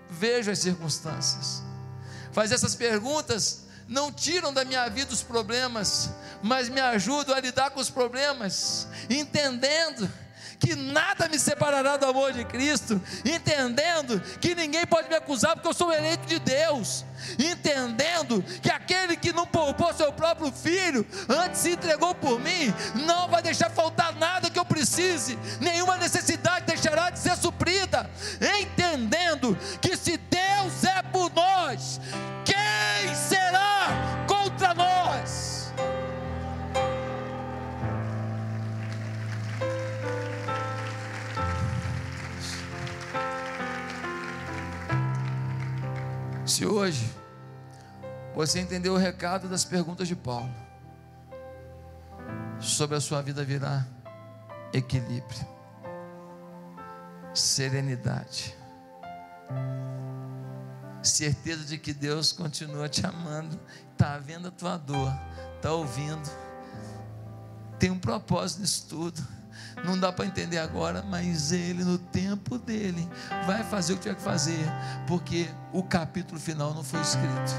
vejo 0.08 0.50
as 0.50 0.58
circunstâncias. 0.58 1.62
Fazer 2.32 2.54
essas 2.54 2.74
perguntas 2.74 3.64
não 3.86 4.10
tiram 4.10 4.52
da 4.52 4.64
minha 4.64 4.88
vida 4.88 5.12
os 5.12 5.22
problemas, 5.22 6.10
mas 6.42 6.68
me 6.68 6.80
ajudam 6.80 7.34
a 7.34 7.40
lidar 7.40 7.70
com 7.70 7.80
os 7.80 7.90
problemas, 7.90 8.88
entendendo 9.08 10.10
que 10.64 10.74
nada 10.74 11.28
me 11.28 11.38
separará 11.38 11.98
do 11.98 12.06
amor 12.06 12.32
de 12.32 12.42
Cristo, 12.46 12.98
entendendo 13.22 14.18
que 14.40 14.54
ninguém 14.54 14.86
pode 14.86 15.10
me 15.10 15.14
acusar 15.14 15.54
porque 15.54 15.68
eu 15.68 15.74
sou 15.74 15.92
eleito 15.92 16.26
de 16.26 16.38
Deus, 16.38 17.04
entendendo 17.38 18.42
que 18.62 18.70
aquele 18.70 19.14
que 19.14 19.30
não 19.30 19.46
poupou 19.46 19.92
seu 19.92 20.10
próprio 20.10 20.50
filho, 20.50 21.06
antes 21.28 21.60
se 21.60 21.72
entregou 21.72 22.14
por 22.14 22.40
mim, 22.40 22.72
não 23.06 23.28
vai 23.28 23.42
deixar 23.42 23.68
faltar 23.68 24.14
nada 24.16 24.48
que 24.48 24.58
eu 24.58 24.64
precise, 24.64 25.38
nenhuma 25.60 25.98
necessidade 25.98 26.64
deixará 26.64 27.10
de 27.10 27.18
ser 27.18 27.36
suprida, 27.36 28.08
entendendo 28.60 29.58
que 29.82 29.93
Se 46.54 46.64
hoje 46.64 47.04
você 48.32 48.60
entendeu 48.60 48.94
o 48.94 48.96
recado 48.96 49.48
das 49.48 49.64
perguntas 49.64 50.06
de 50.06 50.14
Paulo, 50.14 50.54
sobre 52.60 52.96
a 52.96 53.00
sua 53.00 53.20
vida 53.20 53.42
virá 53.42 53.84
equilíbrio, 54.72 55.48
serenidade, 57.34 58.56
certeza 61.02 61.64
de 61.64 61.76
que 61.76 61.92
Deus 61.92 62.30
continua 62.30 62.88
te 62.88 63.04
amando, 63.04 63.58
está 63.90 64.16
vendo 64.18 64.46
a 64.46 64.52
tua 64.52 64.76
dor, 64.76 65.12
está 65.56 65.72
ouvindo, 65.72 66.30
tem 67.80 67.90
um 67.90 67.98
propósito 67.98 68.60
nisso 68.60 68.86
tudo 68.88 69.26
não 69.84 69.98
dá 69.98 70.12
para 70.12 70.26
entender 70.26 70.58
agora, 70.58 71.02
mas 71.02 71.52
ele, 71.52 71.84
no 71.84 71.98
tempo 71.98 72.58
dele, 72.58 73.08
vai 73.46 73.62
fazer 73.64 73.92
o 73.92 73.96
que 73.96 74.02
tiver 74.02 74.14
que 74.14 74.22
fazer, 74.22 74.64
porque 75.06 75.48
o 75.72 75.82
capítulo 75.82 76.40
final 76.40 76.72
não 76.74 76.82
foi 76.82 77.00
escrito. 77.00 77.52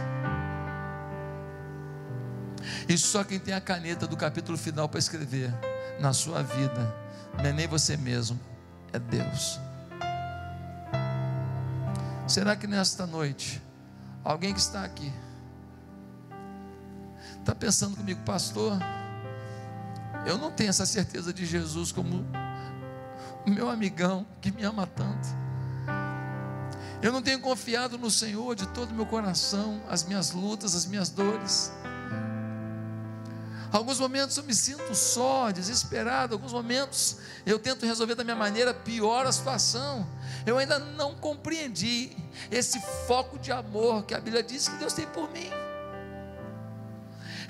E 2.87 2.97
só 2.97 3.23
quem 3.23 3.39
tem 3.39 3.53
a 3.53 3.61
caneta 3.61 4.07
do 4.07 4.17
capítulo 4.17 4.57
final 4.57 4.89
para 4.89 4.99
escrever 4.99 5.53
na 5.99 6.13
sua 6.13 6.41
vida, 6.41 6.95
não 7.37 7.45
é 7.45 7.53
nem 7.53 7.67
você 7.67 7.95
mesmo, 7.95 8.39
é 8.91 8.99
Deus. 8.99 9.59
Será 12.27 12.55
que 12.55 12.65
nesta 12.65 13.05
noite, 13.05 13.61
alguém 14.23 14.53
que 14.53 14.59
está 14.59 14.83
aqui, 14.83 15.13
está 17.39 17.53
pensando 17.53 17.95
comigo, 17.95 18.19
pastor? 18.21 18.77
Eu 20.25 20.37
não 20.37 20.51
tenho 20.51 20.69
essa 20.69 20.85
certeza 20.85 21.33
de 21.33 21.45
Jesus 21.45 21.91
como 21.91 22.25
o 23.45 23.49
meu 23.49 23.69
amigão 23.69 24.25
que 24.41 24.51
me 24.51 24.63
ama 24.63 24.87
tanto. 24.87 25.27
Eu 27.01 27.11
não 27.11 27.21
tenho 27.21 27.39
confiado 27.39 27.97
no 27.97 28.09
Senhor 28.09 28.55
de 28.55 28.67
todo 28.69 28.91
o 28.91 28.93
meu 28.93 29.05
coração, 29.05 29.81
as 29.87 30.03
minhas 30.03 30.31
lutas, 30.31 30.73
as 30.73 30.85
minhas 30.85 31.09
dores. 31.09 31.71
Alguns 33.71 33.99
momentos 33.99 34.37
eu 34.37 34.43
me 34.43 34.55
sinto 34.55 34.95
só, 34.95 35.51
desesperado. 35.51 36.33
Alguns 36.33 36.53
momentos 36.53 37.17
eu 37.45 37.59
tento 37.59 37.85
resolver 37.85 38.15
da 38.15 38.23
minha 38.23 38.35
maneira, 38.35 38.73
pior 38.73 39.27
a 39.27 39.31
situação. 39.31 40.07
Eu 40.45 40.57
ainda 40.57 40.79
não 40.79 41.13
compreendi 41.13 42.15
esse 42.49 42.79
foco 43.05 43.37
de 43.37 43.51
amor 43.51 44.05
que 44.05 44.13
a 44.13 44.19
Bíblia 44.19 44.41
diz 44.41 44.69
que 44.69 44.77
Deus 44.77 44.93
tem 44.93 45.05
por 45.07 45.29
mim. 45.31 45.49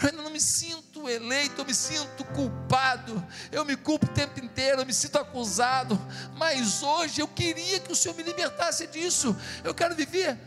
Eu 0.02 0.10
ainda 0.10 0.22
não 0.22 0.32
me 0.32 0.42
sinto 0.42 0.85
eleito, 1.10 1.62
eu 1.62 1.66
me 1.66 1.74
sinto 1.74 2.24
culpado, 2.26 3.24
eu 3.52 3.64
me 3.66 3.76
culpo 3.76 4.06
o 4.06 4.10
tempo 4.10 4.40
inteiro, 4.40 4.82
eu 4.82 4.86
me 4.86 4.94
sinto 4.94 5.18
acusado, 5.18 6.00
mas 6.38 6.84
hoje 6.84 7.22
eu 7.22 7.28
queria 7.28 7.80
que 7.80 7.92
o 7.92 7.96
Senhor 7.96 8.16
me 8.16 8.24
libertasse 8.24 8.88
disso. 8.88 9.36
Eu 9.64 9.74
quero 9.74 9.96
viver 9.96 10.38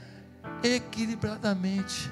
equilibradamente, 0.62 2.10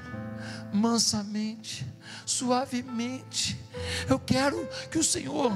mansamente, 0.72 1.86
suavemente. 2.24 3.60
Eu 4.08 4.18
quero 4.18 4.68
que 4.90 4.98
o 4.98 5.04
Senhor 5.04 5.52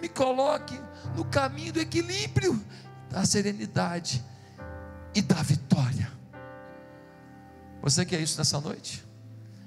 me 0.00 0.08
coloque 0.08 0.78
no 1.16 1.24
caminho 1.24 1.72
do 1.72 1.80
equilíbrio, 1.80 2.60
da 3.10 3.24
serenidade 3.24 4.24
e 5.14 5.20
da 5.20 5.42
vitória. 5.42 6.10
Você 7.82 8.04
quer 8.04 8.20
isso 8.20 8.38
nessa 8.38 8.60
noite? 8.60 9.04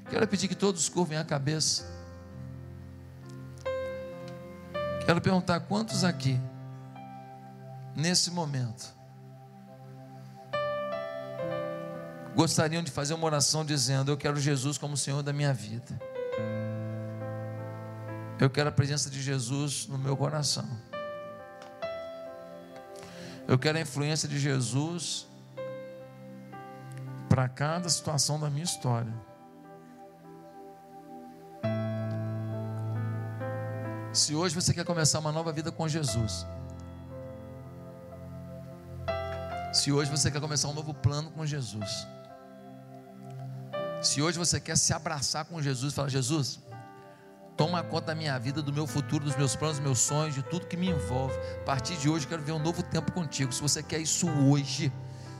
Quero 0.09 0.27
pedir 0.27 0.47
que 0.47 0.55
todos 0.55 0.87
curvem 0.87 1.17
a 1.17 1.23
cabeça. 1.23 1.94
Quero 5.05 5.21
perguntar 5.21 5.59
quantos 5.59 6.03
aqui, 6.03 6.39
nesse 7.95 8.31
momento, 8.31 8.91
gostariam 12.35 12.81
de 12.81 12.89
fazer 12.89 13.13
uma 13.13 13.25
oração 13.25 13.63
dizendo: 13.63 14.11
Eu 14.11 14.17
quero 14.17 14.39
Jesus 14.39 14.79
como 14.79 14.97
Senhor 14.97 15.21
da 15.21 15.31
minha 15.31 15.53
vida. 15.53 16.01
Eu 18.39 18.49
quero 18.49 18.69
a 18.69 18.71
presença 18.71 19.09
de 19.09 19.21
Jesus 19.21 19.85
no 19.87 19.97
meu 19.97 20.17
coração. 20.17 20.67
Eu 23.47 23.59
quero 23.59 23.77
a 23.77 23.81
influência 23.81 24.27
de 24.27 24.39
Jesus 24.39 25.27
para 27.29 27.47
cada 27.47 27.87
situação 27.89 28.39
da 28.39 28.49
minha 28.49 28.63
história. 28.63 29.13
Se 34.15 34.33
hoje 34.33 34.55
você 34.55 34.73
quer 34.73 34.85
começar 34.85 35.19
uma 35.19 35.31
nova 35.31 35.51
vida 35.51 35.73
com 35.73 35.89
Jesus, 35.89 36.45
se 39.73 39.91
hoje 39.91 40.09
você 40.09 40.31
quer 40.31 40.39
começar 40.39 40.69
um 40.69 40.73
novo 40.73 40.93
plano 40.93 41.29
com 41.31 41.45
Jesus, 41.45 42.07
se 44.01 44.21
hoje 44.21 44.37
você 44.37 44.57
quer 44.57 44.77
se 44.77 44.93
abraçar 44.93 45.43
com 45.43 45.61
Jesus 45.61 45.91
e 45.91 45.95
falar: 45.97 46.07
Jesus, 46.07 46.61
toma 47.57 47.83
conta 47.83 48.07
da 48.07 48.15
minha 48.15 48.39
vida, 48.39 48.61
do 48.61 48.71
meu 48.71 48.87
futuro, 48.87 49.25
dos 49.25 49.35
meus 49.35 49.53
planos, 49.53 49.79
dos 49.79 49.85
meus 49.85 49.99
sonhos, 49.99 50.33
de 50.33 50.43
tudo 50.43 50.65
que 50.65 50.77
me 50.77 50.89
envolve. 50.89 51.35
A 51.61 51.65
partir 51.65 51.97
de 51.97 52.09
hoje, 52.09 52.25
quero 52.25 52.41
ver 52.41 52.53
um 52.53 52.59
novo 52.59 52.81
tempo 52.83 53.11
contigo. 53.11 53.51
Se 53.51 53.61
você 53.61 53.83
quer 53.83 53.99
isso 53.99 54.29
hoje, 54.29 54.93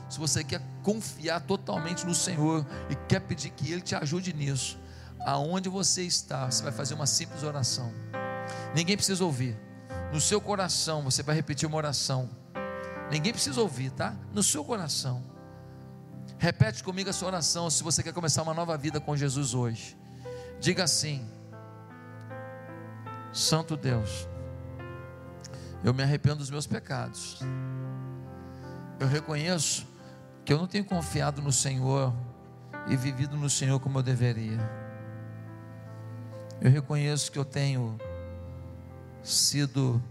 se 0.06 0.18
você 0.18 0.44
quer 0.44 0.60
confiar 0.82 1.40
totalmente 1.40 2.04
no 2.04 2.14
Senhor 2.14 2.66
e 2.90 2.94
quer 3.08 3.20
pedir 3.20 3.48
que 3.52 3.72
Ele 3.72 3.80
te 3.80 3.94
ajude 3.94 4.34
nisso, 4.34 4.78
aonde 5.20 5.70
você 5.70 6.02
está, 6.02 6.50
você 6.50 6.62
vai 6.62 6.72
fazer 6.72 6.92
uma 6.92 7.06
simples 7.06 7.42
oração. 7.42 7.90
Ninguém 8.74 8.96
precisa 8.96 9.24
ouvir. 9.24 9.56
No 10.12 10.20
seu 10.20 10.40
coração 10.40 11.02
você 11.02 11.22
vai 11.22 11.34
repetir 11.34 11.68
uma 11.68 11.76
oração. 11.76 12.28
Ninguém 13.10 13.32
precisa 13.32 13.60
ouvir, 13.60 13.90
tá? 13.90 14.14
No 14.32 14.42
seu 14.42 14.64
coração. 14.64 15.22
Repete 16.38 16.82
comigo 16.82 17.08
a 17.08 17.12
sua 17.12 17.28
oração 17.28 17.70
se 17.70 17.82
você 17.82 18.02
quer 18.02 18.12
começar 18.12 18.42
uma 18.42 18.54
nova 18.54 18.76
vida 18.76 19.00
com 19.00 19.16
Jesus 19.16 19.54
hoje. 19.54 19.96
Diga 20.60 20.84
assim: 20.84 21.26
Santo 23.32 23.76
Deus, 23.76 24.28
eu 25.82 25.94
me 25.94 26.02
arrependo 26.02 26.36
dos 26.36 26.50
meus 26.50 26.66
pecados. 26.66 27.40
Eu 28.98 29.06
reconheço 29.06 29.86
que 30.44 30.52
eu 30.52 30.58
não 30.58 30.66
tenho 30.66 30.84
confiado 30.84 31.42
no 31.42 31.52
Senhor 31.52 32.14
e 32.86 32.96
vivido 32.96 33.36
no 33.36 33.50
Senhor 33.50 33.78
como 33.80 33.98
eu 33.98 34.02
deveria. 34.02 34.58
Eu 36.60 36.70
reconheço 36.70 37.30
que 37.30 37.38
eu 37.38 37.44
tenho 37.44 37.98
sido 39.26 40.02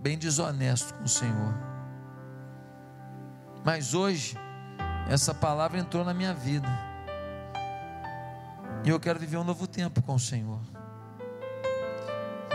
bem 0.00 0.16
desonesto 0.16 0.94
com 0.94 1.04
o 1.04 1.08
Senhor. 1.08 1.54
Mas 3.64 3.92
hoje, 3.94 4.36
essa 5.08 5.34
palavra 5.34 5.78
entrou 5.78 6.04
na 6.04 6.14
minha 6.14 6.32
vida. 6.32 6.68
E 8.84 8.88
eu 8.88 8.98
quero 8.98 9.18
viver 9.18 9.36
um 9.36 9.44
novo 9.44 9.66
tempo 9.66 10.00
com 10.02 10.14
o 10.14 10.18
Senhor. 10.18 10.60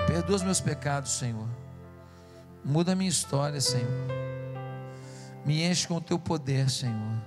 Perdoa 0.08 0.36
os 0.36 0.44
meus 0.44 0.60
pecados, 0.60 1.12
Senhor. 1.12 1.48
Muda 2.64 2.94
a 2.94 2.96
minha 2.96 3.10
história, 3.10 3.62
Senhor. 3.62 4.08
Me 5.46 5.64
enche 5.64 5.88
com 5.88 5.96
o 5.96 6.02
teu 6.02 6.18
poder, 6.18 6.70
Senhor. 6.70 7.22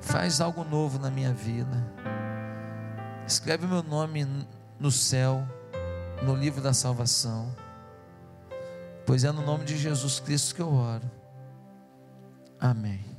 Faz 0.00 0.40
algo 0.40 0.64
novo 0.64 0.98
na 0.98 1.10
minha 1.10 1.34
vida. 1.34 1.92
Escreve 3.26 3.66
o 3.66 3.68
meu 3.68 3.82
nome 3.82 4.26
no 4.78 4.90
céu 4.90 5.46
no 6.22 6.34
livro 6.34 6.60
da 6.60 6.72
salvação. 6.72 7.54
Pois 9.06 9.24
é 9.24 9.32
no 9.32 9.42
nome 9.42 9.64
de 9.64 9.76
Jesus 9.76 10.20
Cristo 10.20 10.54
que 10.54 10.62
eu 10.62 10.72
oro. 10.72 11.10
Amém. 12.58 13.09